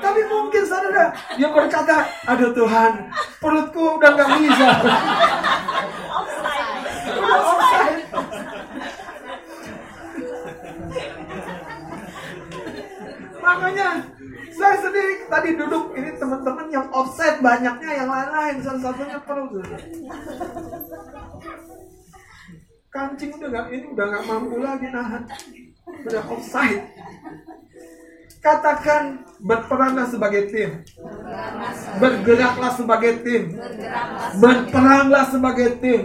Tapi 0.02 0.20
mungkin 0.28 0.62
saudara 0.66 1.14
dia 1.38 1.48
berkata, 1.48 2.04
aduh 2.28 2.52
Tuhan, 2.52 3.08
perutku 3.40 3.96
udah 3.96 4.10
nggak 4.12 4.28
bisa. 4.44 4.68
Udah 7.16 7.38
offside. 7.38 7.93
Makanya 13.44 13.88
Saya 14.54 14.78
sendiri 14.78 15.26
tadi 15.26 15.58
duduk 15.58 15.98
ini 15.98 16.14
teman-teman 16.14 16.70
yang 16.70 16.86
offset 16.94 17.42
banyaknya 17.42 17.90
yang 17.90 18.06
lain-lain 18.06 18.62
salah 18.62 18.80
satunya 18.86 19.18
perut. 19.18 19.50
Kancing 22.94 23.34
udah 23.34 23.48
nggak 23.50 23.66
ini 23.74 23.86
udah 23.90 24.04
nggak 24.14 24.24
mampu 24.30 24.56
lagi 24.62 24.86
nahan, 24.94 25.26
udah 26.06 26.22
offside. 26.30 26.86
Katakan 28.38 29.26
berperanlah 29.42 30.06
sebagai 30.06 30.54
tim, 30.54 30.70
bergeraklah 31.98 32.72
sebagai 32.78 33.12
tim, 33.26 33.42
berperanglah 34.38 35.24
sebagai 35.26 35.68
tim, 35.82 36.02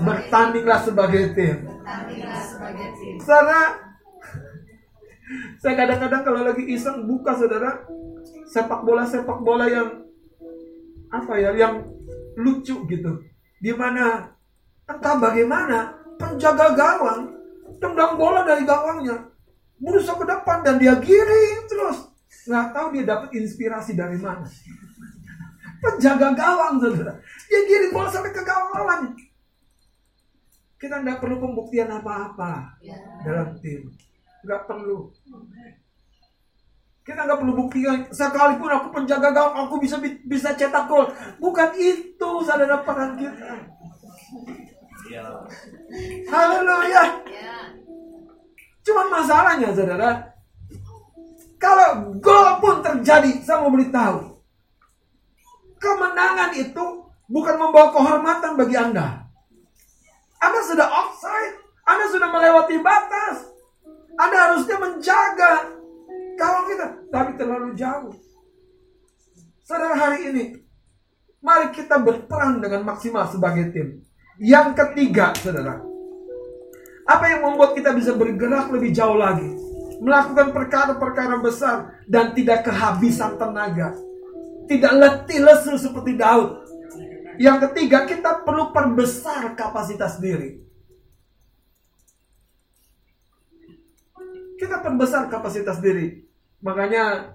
bertandinglah 0.00 0.80
sebagai 0.80 1.36
tim. 1.36 1.56
Saudara, 3.20 3.91
saya 5.60 5.74
kadang-kadang 5.78 6.22
kalau 6.24 6.40
lagi 6.44 6.64
iseng 6.66 7.06
buka 7.06 7.36
saudara 7.36 7.86
sepak 8.48 8.82
bola 8.84 9.04
sepak 9.06 9.38
bola 9.40 9.66
yang 9.68 9.88
apa 11.12 11.32
ya, 11.36 11.50
yang 11.52 11.84
lucu 12.40 12.84
gitu. 12.88 13.12
Di 13.60 13.72
mana 13.76 14.32
entah 14.88 15.16
bagaimana 15.20 15.92
penjaga 16.16 16.72
gawang 16.72 17.36
tendang 17.78 18.16
bola 18.16 18.42
dari 18.42 18.64
gawangnya 18.64 19.28
berusaha 19.82 20.16
ke 20.18 20.26
depan 20.26 20.58
dan 20.64 20.76
dia 20.80 20.96
giring 20.98 21.68
terus. 21.68 22.08
Nggak 22.48 22.66
tahu 22.74 22.86
dia 22.96 23.04
dapat 23.06 23.28
inspirasi 23.36 23.92
dari 23.94 24.18
mana. 24.18 24.48
Penjaga 25.82 26.32
gawang 26.32 26.80
saudara. 26.80 27.20
Dia 27.46 27.60
giring 27.68 27.92
bola 27.92 28.08
sampai 28.08 28.32
ke 28.32 28.42
gawang 28.42 28.70
lawan 28.72 29.14
kita 30.82 30.98
nggak 30.98 31.22
perlu 31.22 31.38
pembuktian 31.38 31.94
apa-apa 31.94 32.74
dalam 33.22 33.54
tim 33.62 33.86
nggak 34.42 34.62
perlu 34.66 35.10
kita 37.02 37.20
nggak 37.26 37.38
perlu 37.38 37.54
buktikan 37.58 38.06
sekalipun 38.14 38.70
aku 38.70 38.88
penjaga 38.94 39.34
gawang 39.34 39.66
aku 39.66 39.82
bisa 39.82 39.98
bisa 40.26 40.54
cetak 40.54 40.86
gol 40.86 41.10
bukan 41.42 41.70
itu 41.78 42.30
saudara 42.46 42.82
peran 42.82 43.18
kita 43.18 43.58
Haleluya. 46.32 47.02
Cuma 48.82 49.02
masalahnya 49.12 49.70
saudara, 49.76 50.34
kalau 51.60 52.16
gol 52.18 52.48
pun 52.58 52.76
terjadi, 52.80 53.44
saya 53.44 53.62
mau 53.62 53.70
beritahu, 53.70 54.40
kemenangan 55.78 56.50
itu 56.56 56.84
bukan 57.30 57.54
membawa 57.60 57.94
kehormatan 57.94 58.58
bagi 58.58 58.76
Anda. 58.80 59.28
Anda 60.42 60.60
sudah 60.66 60.88
offside, 60.90 61.54
Anda 61.86 62.04
sudah 62.10 62.28
melewati 62.32 62.76
batas. 62.82 63.51
Anda 64.16 64.38
harusnya 64.50 64.76
menjaga 64.76 65.52
kawan 66.36 66.64
kita, 66.68 66.86
tapi 67.08 67.30
terlalu 67.40 67.68
jauh. 67.78 68.12
Saudara 69.62 69.96
hari 69.96 70.18
ini, 70.32 70.44
mari 71.40 71.72
kita 71.72 71.96
berperan 72.02 72.60
dengan 72.60 72.84
maksimal 72.84 73.30
sebagai 73.30 73.72
tim. 73.72 74.04
Yang 74.42 74.74
ketiga, 74.74 75.32
saudara, 75.38 75.80
apa 77.08 77.24
yang 77.28 77.40
membuat 77.46 77.76
kita 77.78 77.92
bisa 77.96 78.12
bergerak 78.16 78.68
lebih 78.72 78.90
jauh 78.92 79.16
lagi? 79.16 79.48
Melakukan 80.02 80.50
perkara-perkara 80.50 81.38
besar 81.38 82.02
dan 82.10 82.34
tidak 82.34 82.66
kehabisan 82.66 83.38
tenaga. 83.38 83.94
Tidak 84.66 84.92
letih 84.98 85.40
lesu 85.46 85.78
seperti 85.78 86.18
Daud. 86.18 86.62
Yang 87.38 87.70
ketiga, 87.70 88.04
kita 88.06 88.42
perlu 88.42 88.74
perbesar 88.74 89.54
kapasitas 89.54 90.18
diri. 90.18 90.71
Kita 94.62 94.78
perbesar 94.78 95.26
kapasitas 95.26 95.82
diri. 95.82 96.22
Makanya 96.62 97.34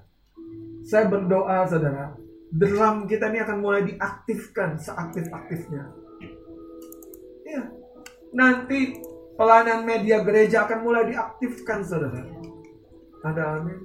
saya 0.88 1.12
berdoa 1.12 1.68
saudara, 1.68 2.16
drum 2.48 3.04
kita 3.04 3.28
ini 3.28 3.44
akan 3.44 3.58
mulai 3.60 3.84
diaktifkan 3.84 4.80
seaktif-aktifnya. 4.80 5.92
Iya. 7.44 7.64
Nanti 8.32 8.96
pelayanan 9.36 9.84
media 9.84 10.24
gereja 10.24 10.64
akan 10.64 10.80
mulai 10.88 11.12
diaktifkan 11.12 11.84
saudara. 11.84 12.24
Ada 13.28 13.60
amin. 13.60 13.80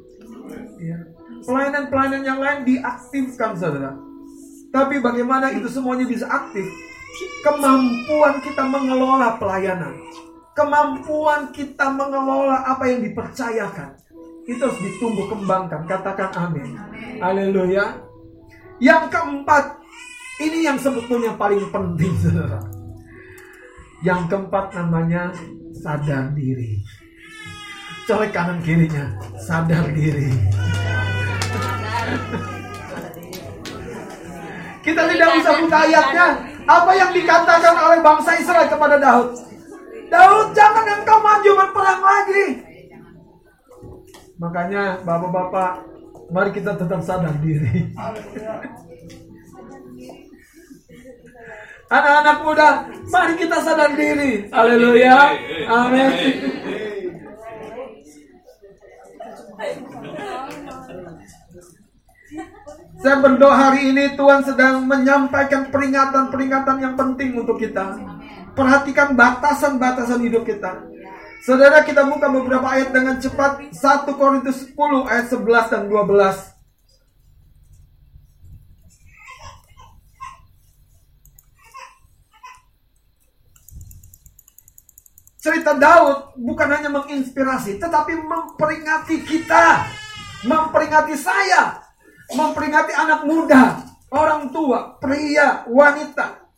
Ya. 0.78 1.02
Pelayanan-pelayanan 1.42 2.22
yang 2.22 2.38
lain 2.38 2.62
diaktifkan 2.62 3.58
saudara. 3.58 3.98
Tapi 4.70 5.02
bagaimana 5.02 5.50
itu 5.50 5.66
semuanya 5.66 6.06
bisa 6.06 6.30
aktif? 6.30 6.64
Kemampuan 7.42 8.38
kita 8.40 8.62
mengelola 8.62 9.34
pelayanan. 9.42 9.98
Kemampuan 10.52 11.48
kita 11.50 11.88
mengelola 11.88 12.64
apa 12.68 12.84
yang 12.88 13.00
dipercayakan. 13.00 13.96
Itu 14.44 14.60
harus 14.68 14.80
ditumbuh 14.84 15.32
kembangkan. 15.32 15.88
Katakan 15.88 16.30
amin. 16.36 16.76
Haleluya. 17.24 17.96
Yang 18.82 19.14
keempat, 19.14 19.78
ini 20.42 20.66
yang 20.66 20.76
sebetulnya 20.76 21.38
paling 21.38 21.62
penting 21.70 22.12
saudara 22.18 22.82
yang 24.02 24.26
keempat 24.26 24.74
namanya 24.74 25.30
sadar 25.78 26.34
diri. 26.34 26.82
Colek 28.02 28.34
kanan 28.34 28.58
kirinya, 28.66 29.14
sadar 29.38 29.86
diri. 29.94 30.34
Kita 34.82 35.02
tidak 35.06 35.28
bisa 35.38 35.50
buka 35.62 35.78
ayatnya. 35.86 36.26
Apa 36.66 36.90
yang 36.98 37.10
dikatakan 37.14 37.74
oleh 37.78 37.98
bangsa 38.02 38.34
Israel 38.42 38.66
kepada 38.66 38.98
Daud? 38.98 39.51
Daud, 40.12 40.52
jangan 40.52 40.84
engkau 41.00 41.18
maju 41.24 41.50
berperang 41.56 42.02
lagi. 42.04 42.44
Makanya 44.36 45.00
bapak-bapak, 45.08 45.72
mari 46.28 46.50
kita 46.52 46.76
tetap 46.76 47.00
sadar 47.00 47.32
diri. 47.40 47.88
Anak-anak 51.88 52.38
muda, 52.44 52.68
mari 53.08 53.34
kita 53.40 53.56
sadar 53.64 53.96
diri. 53.96 54.52
Haleluya. 54.52 55.16
Amin. 55.72 56.10
Saya 63.02 63.18
berdoa 63.18 63.56
hari 63.56 63.92
ini 63.92 64.14
Tuhan 64.14 64.40
sedang 64.46 64.86
menyampaikan 64.86 65.68
peringatan-peringatan 65.74 66.76
yang 66.80 66.94
penting 66.94 67.34
untuk 67.34 67.58
kita. 67.58 67.98
Perhatikan 68.52 69.16
batasan-batasan 69.16 70.20
hidup 70.28 70.44
kita. 70.44 70.84
Saudara 71.42 71.80
kita 71.82 72.04
buka 72.04 72.28
beberapa 72.28 72.68
ayat 72.68 72.92
dengan 72.92 73.16
cepat. 73.16 73.72
1 73.72 74.12
Korintus 74.14 74.68
10 74.70 75.08
ayat 75.08 75.26
11 75.32 75.72
dan 75.72 75.82
12. 75.88 76.52
Cerita 85.42 85.74
Daud 85.74 86.38
bukan 86.38 86.68
hanya 86.70 86.86
menginspirasi, 86.86 87.82
tetapi 87.82 88.14
memperingati 88.14 89.26
kita, 89.26 89.82
memperingati 90.46 91.18
saya, 91.18 91.82
memperingati 92.30 92.94
anak 92.94 93.26
muda, 93.26 93.82
orang 94.14 94.54
tua, 94.54 95.02
pria, 95.02 95.66
wanita. 95.66 96.51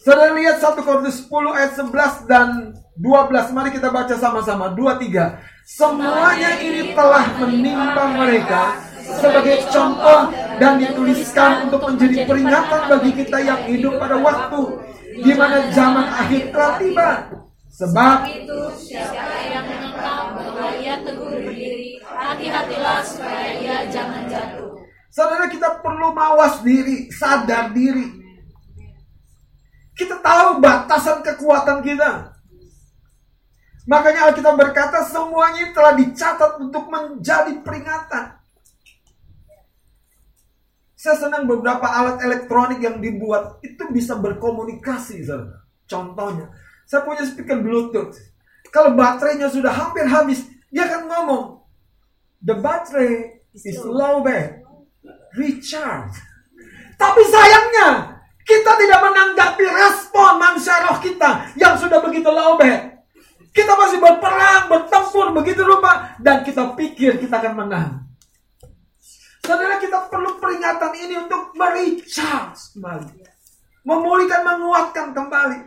Saudara 0.00 0.32
lihat 0.32 0.64
1 0.64 0.80
Korintus 0.80 1.28
10 1.28 1.52
ayat 1.52 1.72
11 1.76 2.24
dan 2.24 2.72
12. 2.96 3.52
Mari 3.52 3.68
kita 3.76 3.92
baca 3.92 4.16
sama-sama. 4.16 4.72
2 4.72 4.96
3. 4.96 5.36
Semuanya 5.68 6.56
ini 6.56 6.96
telah 6.96 7.28
menimpa 7.36 8.04
mereka 8.16 8.80
sebagai 9.04 9.60
contoh 9.68 10.32
dan 10.56 10.80
dituliskan 10.80 11.68
untuk 11.68 11.84
menjadi 11.84 12.24
peringatan 12.24 12.80
bagi 12.88 13.12
kita 13.12 13.38
yang 13.44 13.60
hidup 13.68 14.00
pada 14.00 14.16
waktu 14.16 14.62
di 15.20 15.32
mana 15.36 15.68
zaman 15.68 16.08
akhir 16.08 16.48
telah 16.48 16.72
tiba. 16.80 17.10
Sebab 17.70 18.16
itu 18.24 18.60
siapa 18.80 19.36
yang 19.52 19.68
menentang 19.68 20.32
bahwa 20.32 20.68
ia 20.80 20.96
teguh 21.04 21.28
berdiri, 21.28 22.00
hati-hatilah 22.02 22.98
supaya 23.04 23.52
ia 23.52 23.76
jangan 23.92 24.24
jatuh. 24.32 24.80
Saudara 25.12 25.44
kita 25.52 25.84
perlu 25.84 26.16
mawas 26.16 26.64
diri, 26.64 27.12
sadar 27.12 27.76
diri. 27.76 28.19
Kita 30.00 30.16
tahu 30.24 30.64
batasan 30.64 31.20
kekuatan 31.20 31.84
kita. 31.84 32.32
Makanya 33.84 34.32
Alkitab 34.32 34.56
berkata 34.56 35.04
semuanya 35.04 35.76
telah 35.76 35.92
dicatat 35.92 36.56
untuk 36.56 36.88
menjadi 36.88 37.60
peringatan. 37.60 38.40
Saya 40.96 41.16
senang 41.20 41.44
beberapa 41.44 41.84
alat 41.84 42.20
elektronik 42.24 42.80
yang 42.80 43.00
dibuat 43.00 43.60
itu 43.60 43.88
bisa 43.92 44.16
berkomunikasi, 44.16 45.24
saudara. 45.24 45.64
Contohnya, 45.84 46.48
saya 46.88 47.04
punya 47.04 47.24
speaker 47.24 47.60
Bluetooth. 47.60 48.16
Kalau 48.68 48.96
baterainya 48.96 49.52
sudah 49.52 49.72
hampir 49.72 50.04
habis, 50.08 50.44
dia 50.68 50.88
akan 50.88 51.02
ngomong, 51.08 51.44
the 52.44 52.56
battery 52.56 53.40
is 53.56 53.80
low 53.80 54.20
bed, 54.20 54.60
recharge. 55.36 56.20
Tapi 57.00 57.22
sayangnya, 57.32 58.19
kita 58.44 58.72
tidak 58.80 59.00
menanggapi 59.04 59.64
respon 59.68 60.40
manusia 60.40 60.80
roh 60.88 60.98
kita 60.98 61.54
yang 61.54 61.76
sudah 61.76 62.00
begitu 62.02 62.28
low 62.28 62.56
bed. 62.56 63.00
Kita 63.50 63.74
masih 63.74 63.98
berperang, 63.98 64.70
bertempur 64.70 65.34
begitu 65.34 65.66
rupa, 65.66 66.14
dan 66.22 66.46
kita 66.46 66.70
pikir 66.78 67.18
kita 67.18 67.42
akan 67.42 67.54
menang. 67.66 67.90
Saudara 69.42 69.82
kita 69.82 70.06
perlu 70.06 70.38
peringatan 70.38 70.92
ini 70.94 71.14
untuk 71.18 71.50
merecharge 71.58 72.78
kembali. 72.78 73.26
Memulihkan, 73.82 74.46
menguatkan 74.46 75.10
kembali. 75.10 75.60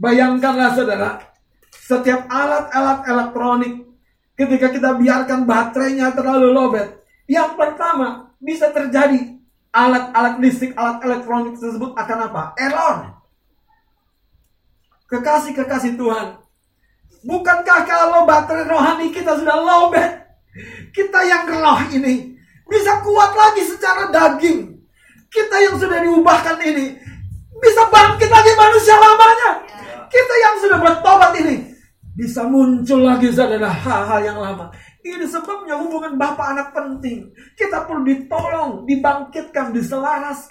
Bayangkanlah 0.00 0.72
saudara, 0.72 1.10
setiap 1.68 2.24
alat-alat 2.28 3.04
elektronik 3.04 3.84
ketika 4.40 4.72
kita 4.72 4.96
biarkan 4.96 5.44
baterainya 5.44 6.16
terlalu 6.16 6.48
lobet, 6.52 7.04
yang 7.28 7.52
pertama 7.56 8.32
bisa 8.40 8.72
terjadi 8.72 9.35
alat-alat 9.74 10.38
listrik, 10.42 10.72
alat 10.74 11.02
elektronik 11.02 11.54
tersebut 11.58 11.92
akan 11.94 12.18
apa? 12.30 12.42
Error. 12.58 12.96
Kekasih-kekasih 15.06 15.94
Tuhan. 15.94 16.42
Bukankah 17.26 17.80
kalau 17.86 18.22
baterai 18.22 18.70
rohani 18.70 19.10
kita 19.10 19.34
sudah 19.34 19.58
lobet, 19.58 20.26
kita 20.94 21.20
yang 21.26 21.46
roh 21.50 21.80
ini 21.90 22.38
bisa 22.66 23.02
kuat 23.02 23.32
lagi 23.34 23.62
secara 23.66 24.10
daging. 24.10 24.74
Kita 25.26 25.56
yang 25.58 25.76
sudah 25.76 25.98
diubahkan 26.02 26.58
ini 26.62 26.96
bisa 27.58 27.82
bangkit 27.90 28.30
lagi 28.30 28.52
manusia 28.54 28.94
lamanya. 28.94 29.50
Kita 30.06 30.34
yang 30.38 30.54
sudah 30.62 30.78
bertobat 30.78 31.32
ini 31.42 31.56
bisa 32.16 32.48
muncul 32.48 33.04
lagi 33.04 33.28
saudara 33.28 33.68
hal-hal 33.68 34.20
yang 34.24 34.38
lama. 34.40 34.72
Ini 35.06 35.22
sebabnya 35.30 35.78
hubungan 35.78 36.18
bapak 36.18 36.46
anak 36.50 36.68
penting. 36.74 37.30
Kita 37.54 37.86
perlu 37.86 38.02
ditolong, 38.02 38.82
dibangkitkan, 38.90 39.70
diselaras. 39.70 40.50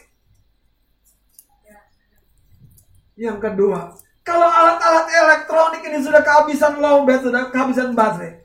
Yang 3.19 3.37
kedua, 3.43 3.91
kalau 4.23 4.47
alat-alat 4.47 5.07
elektronik 5.11 5.83
ini 5.83 5.99
sudah 5.99 6.23
kehabisan 6.23 6.79
lowbat, 6.79 7.19
sudah 7.23 7.51
kehabisan 7.51 7.91
baterai. 7.91 8.39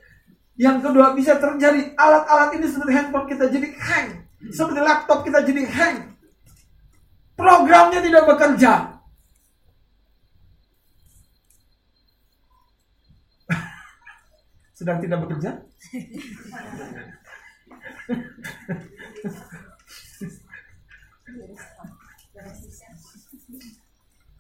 Yang 0.59 0.91
kedua 0.91 1.17
bisa 1.17 1.39
terjadi 1.41 1.95
alat-alat 1.95 2.59
ini 2.59 2.67
seperti 2.69 2.93
handphone 2.93 3.27
kita 3.31 3.49
jadi 3.49 3.69
hang. 3.81 4.09
Seperti 4.51 4.81
laptop 4.83 5.25
kita 5.25 5.41
jadi 5.47 5.63
hang. 5.65 5.97
Programnya 7.39 8.03
tidak 8.05 8.29
bekerja. 8.29 9.00
Sedang 14.81 14.97
tidak 15.05 15.29
bekerja? 15.29 15.61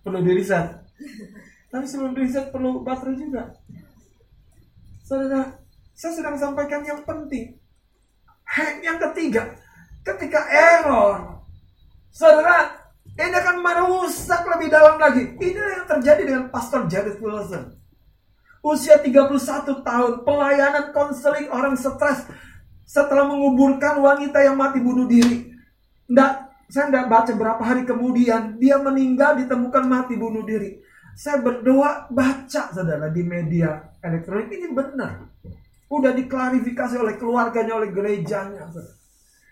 perlu 0.00 0.20
diriset. 0.24 0.80
Tapi 1.68 1.84
sebelum 1.84 2.16
diriset 2.16 2.48
perlu 2.48 2.80
baterai 2.80 3.20
juga. 3.20 3.52
Saudara, 5.04 5.60
saya 5.92 6.12
sedang 6.16 6.40
sampaikan 6.40 6.80
yang 6.88 7.04
penting. 7.04 7.60
Yang 8.80 8.98
ketiga, 9.12 9.54
ketika 10.02 10.40
error, 10.48 11.44
saudara, 12.08 12.80
ini 13.14 13.36
akan 13.36 13.60
merusak 13.60 14.40
lebih 14.56 14.72
dalam 14.72 14.96
lagi. 14.96 15.36
Ini 15.36 15.60
yang 15.60 15.86
terjadi 15.86 16.22
dengan 16.24 16.44
Pastor 16.48 16.88
Jared 16.88 17.20
Wilson. 17.20 17.79
Usia 18.60 19.00
31 19.00 19.80
tahun, 19.80 20.12
pelayanan 20.20 20.92
konseling 20.92 21.48
orang 21.48 21.80
stres 21.80 22.28
setelah 22.84 23.24
menguburkan 23.24 24.04
wanita 24.04 24.44
yang 24.44 24.60
mati 24.60 24.84
bunuh 24.84 25.08
diri. 25.08 25.48
Nggak, 26.10 26.32
saya 26.68 26.92
tidak 26.92 27.06
baca 27.08 27.32
berapa 27.32 27.62
hari 27.62 27.82
kemudian 27.88 28.60
dia 28.60 28.76
meninggal 28.76 29.40
ditemukan 29.40 29.84
mati 29.88 30.14
bunuh 30.20 30.44
diri. 30.44 30.76
Saya 31.16 31.40
berdoa 31.40 32.10
baca 32.12 32.62
saudara 32.70 33.08
di 33.08 33.22
media 33.24 33.96
elektronik 34.04 34.52
ini 34.52 34.68
benar. 34.76 35.24
Udah 35.90 36.12
diklarifikasi 36.14 37.00
oleh 37.00 37.16
keluarganya, 37.16 37.80
oleh 37.80 37.90
gerejanya. 37.90 38.70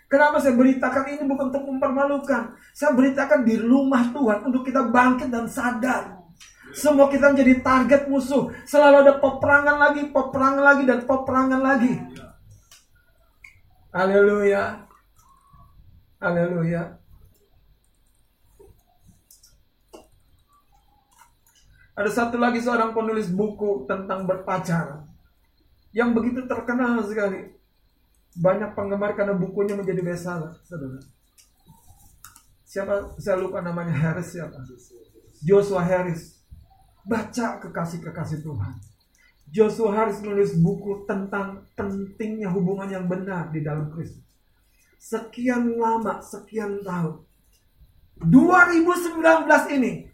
Kenapa 0.08 0.40
saya 0.40 0.56
beritakan 0.56 1.04
ini 1.16 1.22
bukan 1.28 1.52
untuk 1.52 1.64
mempermalukan. 1.68 2.56
Saya 2.72 2.92
beritakan 2.96 3.44
di 3.44 3.56
rumah 3.60 4.08
Tuhan 4.12 4.48
untuk 4.48 4.64
kita 4.64 4.88
bangkit 4.88 5.28
dan 5.28 5.48
sadar. 5.50 6.17
Semua 6.76 7.08
kita 7.08 7.32
menjadi 7.32 7.64
target 7.64 8.02
musuh. 8.12 8.52
Selalu 8.68 8.96
ada 9.08 9.14
peperangan 9.16 9.76
lagi, 9.80 10.02
peperangan 10.12 10.64
lagi, 10.64 10.82
dan 10.84 11.00
peperangan 11.08 11.60
lagi. 11.64 11.92
Haleluya. 13.88 14.84
Haleluya. 16.20 16.82
Ada 21.98 22.10
satu 22.14 22.38
lagi 22.38 22.62
seorang 22.62 22.94
penulis 22.94 23.26
buku 23.32 23.88
tentang 23.90 24.22
berpacaran. 24.28 25.02
Yang 25.90 26.10
begitu 26.14 26.40
terkenal 26.46 27.02
sekali. 27.02 27.58
Banyak 28.38 28.78
penggemar 28.78 29.18
karena 29.18 29.34
bukunya 29.34 29.74
menjadi 29.74 29.98
bestseller, 30.04 30.54
saudara. 30.62 31.02
Siapa? 32.62 33.18
Saya 33.18 33.40
lupa 33.40 33.58
namanya 33.64 33.90
Harris 33.90 34.30
siapa? 34.30 34.62
Joshua 35.42 35.82
Harris 35.82 36.37
Baca 37.08 37.56
kekasih-kekasih 37.64 38.44
Tuhan. 38.44 38.76
Joshua 39.48 39.96
harus 39.96 40.20
menulis 40.20 40.52
buku 40.60 41.08
tentang 41.08 41.64
pentingnya 41.72 42.52
hubungan 42.52 42.92
yang 42.92 43.08
benar 43.08 43.48
di 43.48 43.64
dalam 43.64 43.88
Kristus. 43.88 44.28
Sekian 45.00 45.80
lama, 45.80 46.20
sekian 46.20 46.84
tahun. 46.84 47.24
2019 48.20 49.24
ini 49.78 50.10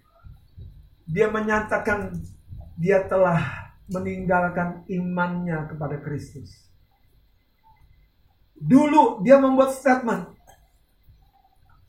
dia 1.08 1.26
menyatakan 1.32 2.14
dia 2.78 3.02
telah 3.10 3.74
meninggalkan 3.90 4.86
imannya 4.86 5.66
kepada 5.66 5.98
Kristus. 5.98 6.70
Dulu 8.54 9.20
dia 9.26 9.36
membuat 9.42 9.74
statement, 9.74 10.30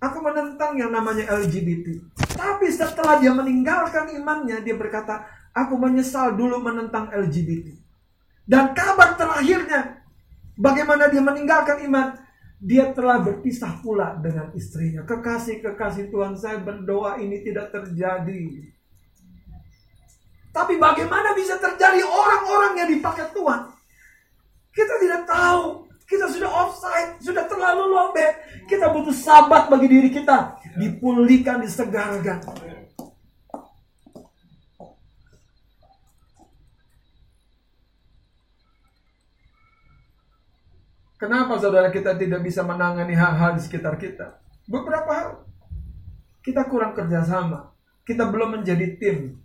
Aku 0.05 0.21
menentang 0.21 0.77
yang 0.77 0.93
namanya 0.93 1.25
LGBT. 1.41 1.97
Tapi 2.37 2.69
setelah 2.69 3.17
dia 3.17 3.33
meninggalkan 3.33 4.13
imannya, 4.13 4.61
dia 4.61 4.77
berkata, 4.77 5.25
aku 5.55 5.79
menyesal 5.79 6.37
dulu 6.37 6.61
menentang 6.61 7.09
LGBT. 7.09 7.73
Dan 8.45 8.77
kabar 8.77 9.17
terakhirnya, 9.17 10.05
bagaimana 10.53 11.09
dia 11.09 11.23
meninggalkan 11.25 11.81
iman, 11.89 12.21
dia 12.61 12.93
telah 12.93 13.17
berpisah 13.21 13.81
pula 13.81 14.13
dengan 14.21 14.53
istrinya. 14.53 15.01
Kekasih-kekasih 15.03 16.13
Tuhan 16.13 16.37
saya 16.37 16.61
berdoa 16.61 17.17
ini 17.17 17.41
tidak 17.41 17.73
terjadi. 17.73 18.73
Tapi 20.55 20.79
bagaimana 20.79 21.35
bisa 21.35 21.59
terjadi 21.59 21.99
orang-orang 22.05 22.79
yang 22.79 22.89
dipakai 22.95 23.27
Tuhan? 23.35 23.75
Kita 24.71 24.93
tidak 25.03 25.23
tahu. 25.27 25.89
Kita 26.05 26.29
sudah 26.29 26.49
offside, 26.53 27.17
sudah 27.17 27.49
terlalu 27.49 27.89
lobet. 27.89 28.37
Kita 28.69 28.93
butuh 28.93 29.13
sabat 29.13 29.73
bagi 29.73 29.89
diri 29.89 30.09
kita. 30.13 30.61
Dipulihkan, 30.77 31.65
disegarkan. 31.65 32.45
Kenapa 41.15 41.57
saudara 41.57 41.89
kita 41.89 42.13
tidak 42.13 42.45
bisa 42.45 42.61
menangani 42.61 43.17
hal-hal 43.17 43.57
di 43.57 43.61
sekitar 43.65 43.97
kita? 43.97 44.37
Beberapa 44.69 45.09
hal. 45.09 45.29
Kita 46.45 46.69
kurang 46.69 46.93
kerjasama. 46.93 47.73
Kita 48.05 48.29
belum 48.29 48.61
menjadi 48.61 48.93
tim. 49.01 49.41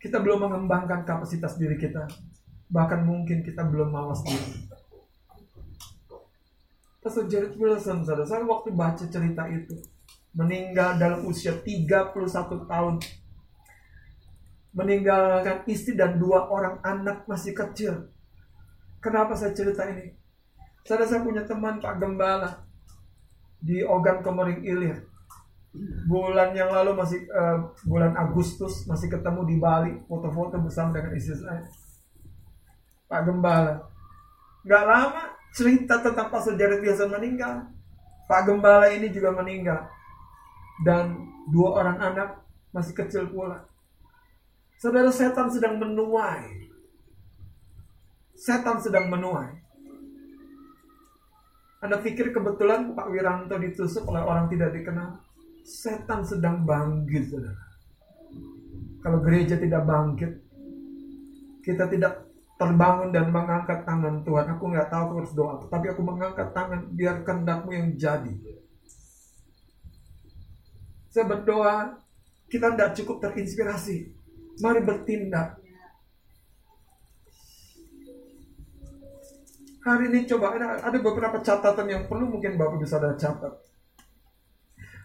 Kita 0.00 0.16
belum 0.16 0.48
mengembangkan 0.48 1.04
kapasitas 1.04 1.60
diri 1.60 1.76
kita. 1.76 2.08
Bahkan 2.66 3.06
mungkin 3.06 3.46
kita 3.46 3.62
belum 3.62 3.94
mawas 3.94 4.22
diri. 4.26 4.66
Pastor 6.98 7.30
Jared 7.30 7.54
Wilson, 7.54 8.02
saudara, 8.02 8.26
saya 8.26 8.42
waktu 8.42 8.74
baca 8.74 9.04
cerita 9.06 9.46
itu, 9.46 9.78
meninggal 10.34 10.98
dalam 10.98 11.22
usia 11.22 11.54
31 11.54 12.66
tahun. 12.66 12.98
Meninggalkan 14.74 15.62
istri 15.70 15.94
dan 15.94 16.18
dua 16.18 16.50
orang 16.50 16.82
anak 16.82 17.22
masih 17.30 17.54
kecil. 17.54 18.10
Kenapa 18.98 19.38
saya 19.38 19.54
cerita 19.54 19.86
ini? 19.86 20.18
Saudara 20.82 21.06
saya 21.06 21.22
punya 21.22 21.46
teman 21.46 21.78
Pak 21.78 21.94
Gembala 22.02 22.66
di 23.62 23.86
Ogan 23.86 24.20
Komering 24.26 24.66
Ilir. 24.66 25.06
Bulan 26.10 26.58
yang 26.58 26.74
lalu 26.74 26.98
masih 26.98 27.22
uh, 27.30 27.70
bulan 27.86 28.18
Agustus 28.18 28.82
masih 28.90 29.06
ketemu 29.14 29.46
di 29.46 29.56
Bali 29.62 29.92
foto-foto 30.10 30.58
bersama 30.58 30.90
dengan 30.96 31.14
istri 31.14 31.36
saya 31.38 31.62
Pak 33.06 33.22
Gembala. 33.22 33.86
Gak 34.66 34.84
lama 34.84 35.24
cerita 35.54 36.02
tentang 36.02 36.28
Pak 36.28 36.42
Jared 36.58 36.82
biasa 36.82 37.06
meninggal. 37.06 37.70
Pak 38.26 38.42
Gembala 38.50 38.90
ini 38.90 39.08
juga 39.14 39.30
meninggal. 39.30 39.86
Dan 40.82 41.30
dua 41.48 41.80
orang 41.80 41.98
anak 42.02 42.28
masih 42.74 42.92
kecil 42.92 43.30
pula. 43.30 43.64
Saudara 44.76 45.08
setan 45.08 45.48
sedang 45.48 45.80
menuai. 45.80 46.68
Setan 48.36 48.76
sedang 48.82 49.08
menuai. 49.08 49.64
Anda 51.80 52.02
pikir 52.02 52.34
kebetulan 52.34 52.92
Pak 52.92 53.08
Wiranto 53.08 53.56
ditusuk 53.56 54.10
oleh 54.10 54.20
orang 54.20 54.50
tidak 54.52 54.74
dikenal? 54.74 55.22
Setan 55.64 56.26
sedang 56.26 56.66
bangkit, 56.66 57.30
saudara. 57.30 57.64
Kalau 59.00 59.22
gereja 59.22 59.54
tidak 59.54 59.86
bangkit, 59.86 60.32
kita 61.62 61.86
tidak 61.86 62.25
terbangun 62.56 63.12
dan 63.12 63.28
mengangkat 63.28 63.84
tangan 63.84 64.24
Tuhan. 64.24 64.46
Aku 64.56 64.64
nggak 64.72 64.88
tahu 64.88 65.02
aku 65.08 65.14
harus 65.20 65.32
doa, 65.36 65.54
tapi 65.68 65.86
aku 65.92 66.00
mengangkat 66.00 66.48
tangan 66.56 66.88
biar 66.96 67.20
kehendakmu 67.20 67.70
yang 67.72 67.88
jadi. 67.96 68.32
Saya 71.12 71.24
berdoa, 71.28 71.96
kita 72.48 72.76
tidak 72.76 72.90
cukup 72.96 73.16
terinspirasi. 73.24 74.12
Mari 74.60 74.80
bertindak. 74.84 75.60
Hari 79.86 80.10
ini 80.10 80.26
coba 80.26 80.58
ada, 80.58 80.68
ada 80.82 80.98
beberapa 80.98 81.38
catatan 81.38 81.86
yang 81.86 82.02
perlu 82.10 82.26
mungkin 82.26 82.58
Bapak 82.58 82.82
bisa 82.82 82.98
ada 82.98 83.14
catat. 83.14 83.54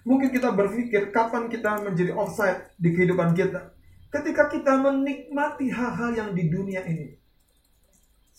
Mungkin 0.02 0.34
kita 0.34 0.50
berpikir 0.50 1.14
kapan 1.14 1.46
kita 1.46 1.86
menjadi 1.86 2.18
offside 2.18 2.74
di 2.82 2.90
kehidupan 2.90 3.38
kita. 3.38 3.78
Ketika 4.10 4.50
kita 4.50 4.82
menikmati 4.82 5.70
hal-hal 5.70 6.12
yang 6.18 6.30
di 6.34 6.50
dunia 6.50 6.82
ini. 6.90 7.21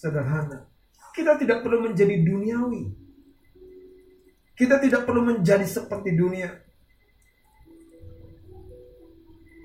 Sederhana. 0.03 0.66
Kita 1.14 1.38
tidak 1.38 1.62
perlu 1.62 1.86
menjadi 1.86 2.26
duniawi. 2.26 2.90
Kita 4.59 4.82
tidak 4.82 5.07
perlu 5.07 5.22
menjadi 5.22 5.62
seperti 5.62 6.11
dunia. 6.18 6.50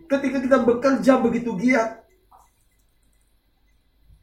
Ketika 0.05 0.37
kita 0.37 0.57
bekerja 0.61 1.13
begitu 1.19 1.57
giat, 1.57 2.05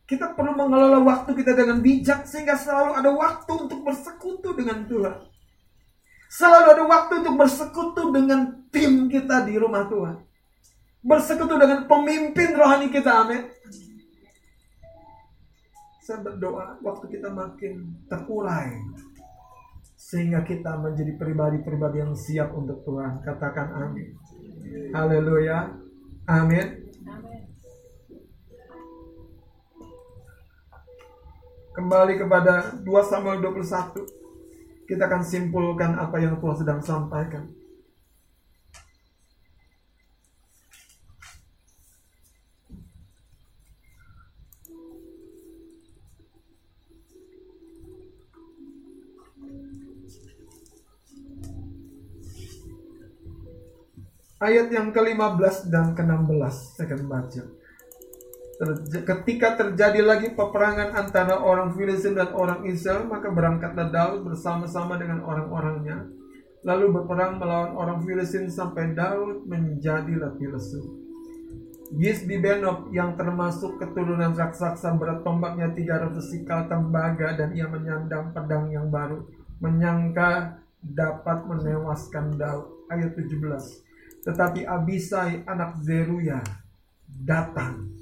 kita 0.07 0.39
perlu 0.39 0.55
mengelola 0.55 1.03
waktu 1.03 1.35
kita 1.35 1.53
dengan 1.59 1.83
bijak 1.83 2.31
sehingga 2.31 2.55
selalu 2.55 2.93
ada 2.95 3.11
waktu 3.11 3.53
untuk 3.67 3.83
bersekutu 3.83 4.55
dengan 4.55 4.87
Tuhan. 4.87 5.19
Selalu 6.31 6.67
ada 6.79 6.85
waktu 6.87 7.13
untuk 7.27 7.35
bersekutu 7.43 8.03
dengan 8.15 8.65
tim 8.71 9.11
kita 9.11 9.43
di 9.45 9.59
rumah 9.59 9.91
Tuhan. 9.91 10.23
Bersekutu 11.05 11.59
dengan 11.59 11.85
pemimpin 11.85 12.55
rohani 12.57 12.89
kita, 12.89 13.13
amin. 13.27 13.43
Saya 16.05 16.21
berdoa 16.21 16.77
waktu 16.85 17.17
kita 17.17 17.33
makin 17.33 17.97
terurai. 18.13 18.77
Sehingga 19.97 20.45
kita 20.45 20.77
menjadi 20.77 21.17
pribadi-pribadi 21.17 22.05
yang 22.05 22.13
siap 22.13 22.53
untuk 22.53 22.85
Tuhan. 22.85 23.25
Katakan 23.25 23.73
amin. 23.73 24.13
Haleluya. 24.93 25.73
Amin. 26.29 26.93
Kembali 31.73 32.21
kepada 32.21 32.77
2 32.85 32.85
Samuel 33.09 33.41
21. 33.41 34.05
Kita 34.85 35.09
akan 35.09 35.25
simpulkan 35.25 35.97
apa 35.97 36.21
yang 36.21 36.37
Tuhan 36.37 36.57
sedang 36.61 36.85
sampaikan. 36.85 37.49
Ayat 54.45 54.69
yang 54.69 54.93
ke-15 54.93 55.73
dan 55.73 55.97
ke-16 55.97 56.77
saya 56.77 56.85
akan 56.93 57.03
baca 57.09 57.43
ketika 59.03 59.59
terjadi 59.59 60.01
lagi 60.03 60.29
peperangan 60.33 60.95
antara 60.95 61.43
orang 61.43 61.75
Filistin 61.75 62.15
dan 62.15 62.31
orang 62.35 62.63
Israel, 62.71 63.07
maka 63.11 63.29
berangkatlah 63.31 63.91
Daud 63.91 64.23
bersama-sama 64.23 64.95
dengan 64.95 65.27
orang-orangnya, 65.27 66.07
lalu 66.63 66.95
berperang 66.95 67.43
melawan 67.43 67.75
orang 67.75 67.99
Filistin 68.07 68.47
sampai 68.47 68.95
Daud 68.95 69.47
menjadi 69.51 70.15
lebih 70.15 70.55
lesu. 70.55 71.03
Benob 71.95 72.91
yang 72.91 73.15
termasuk 73.15 73.79
keturunan 73.79 74.35
raksasa 74.35 74.97
berat 74.99 75.23
tombaknya 75.23 75.71
300 75.71 76.17
sikal 76.27 76.67
tembaga 76.67 77.39
dan 77.39 77.55
ia 77.55 77.71
menyandang 77.71 78.35
pedang 78.35 78.67
yang 78.73 78.91
baru 78.91 79.23
menyangka 79.63 80.59
dapat 80.83 81.47
menewaskan 81.47 82.35
Daud. 82.35 82.89
Ayat 82.91 83.15
17 83.15 83.84
tetapi 84.25 84.65
Abisai 84.65 85.45
anak 85.45 85.85
Zeruya 85.85 86.41
datang. 87.05 87.93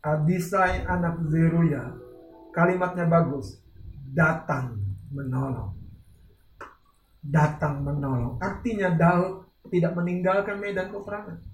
Abisai 0.00 0.88
anak 0.88 1.20
Zeruya 1.28 1.92
kalimatnya 2.56 3.04
bagus. 3.04 3.60
Datang 4.08 4.80
menolong. 5.12 5.76
Datang 7.20 7.84
menolong. 7.84 8.40
Artinya 8.40 8.88
Daud 8.88 9.44
tidak 9.68 9.92
meninggalkan 10.00 10.56
medan 10.56 10.88
peperangan. 10.88 11.44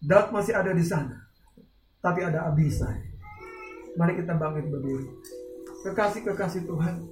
Daud 0.00 0.32
masih 0.32 0.56
ada 0.56 0.72
di 0.72 0.80
sana. 0.80 1.28
Tapi 2.00 2.24
ada 2.24 2.48
Abisai. 2.48 3.04
Mari 4.00 4.16
kita 4.16 4.32
bangkit 4.32 4.72
berdiri. 4.72 5.06
Kekasih-kekasih 5.84 6.64
Tuhan 6.64 7.04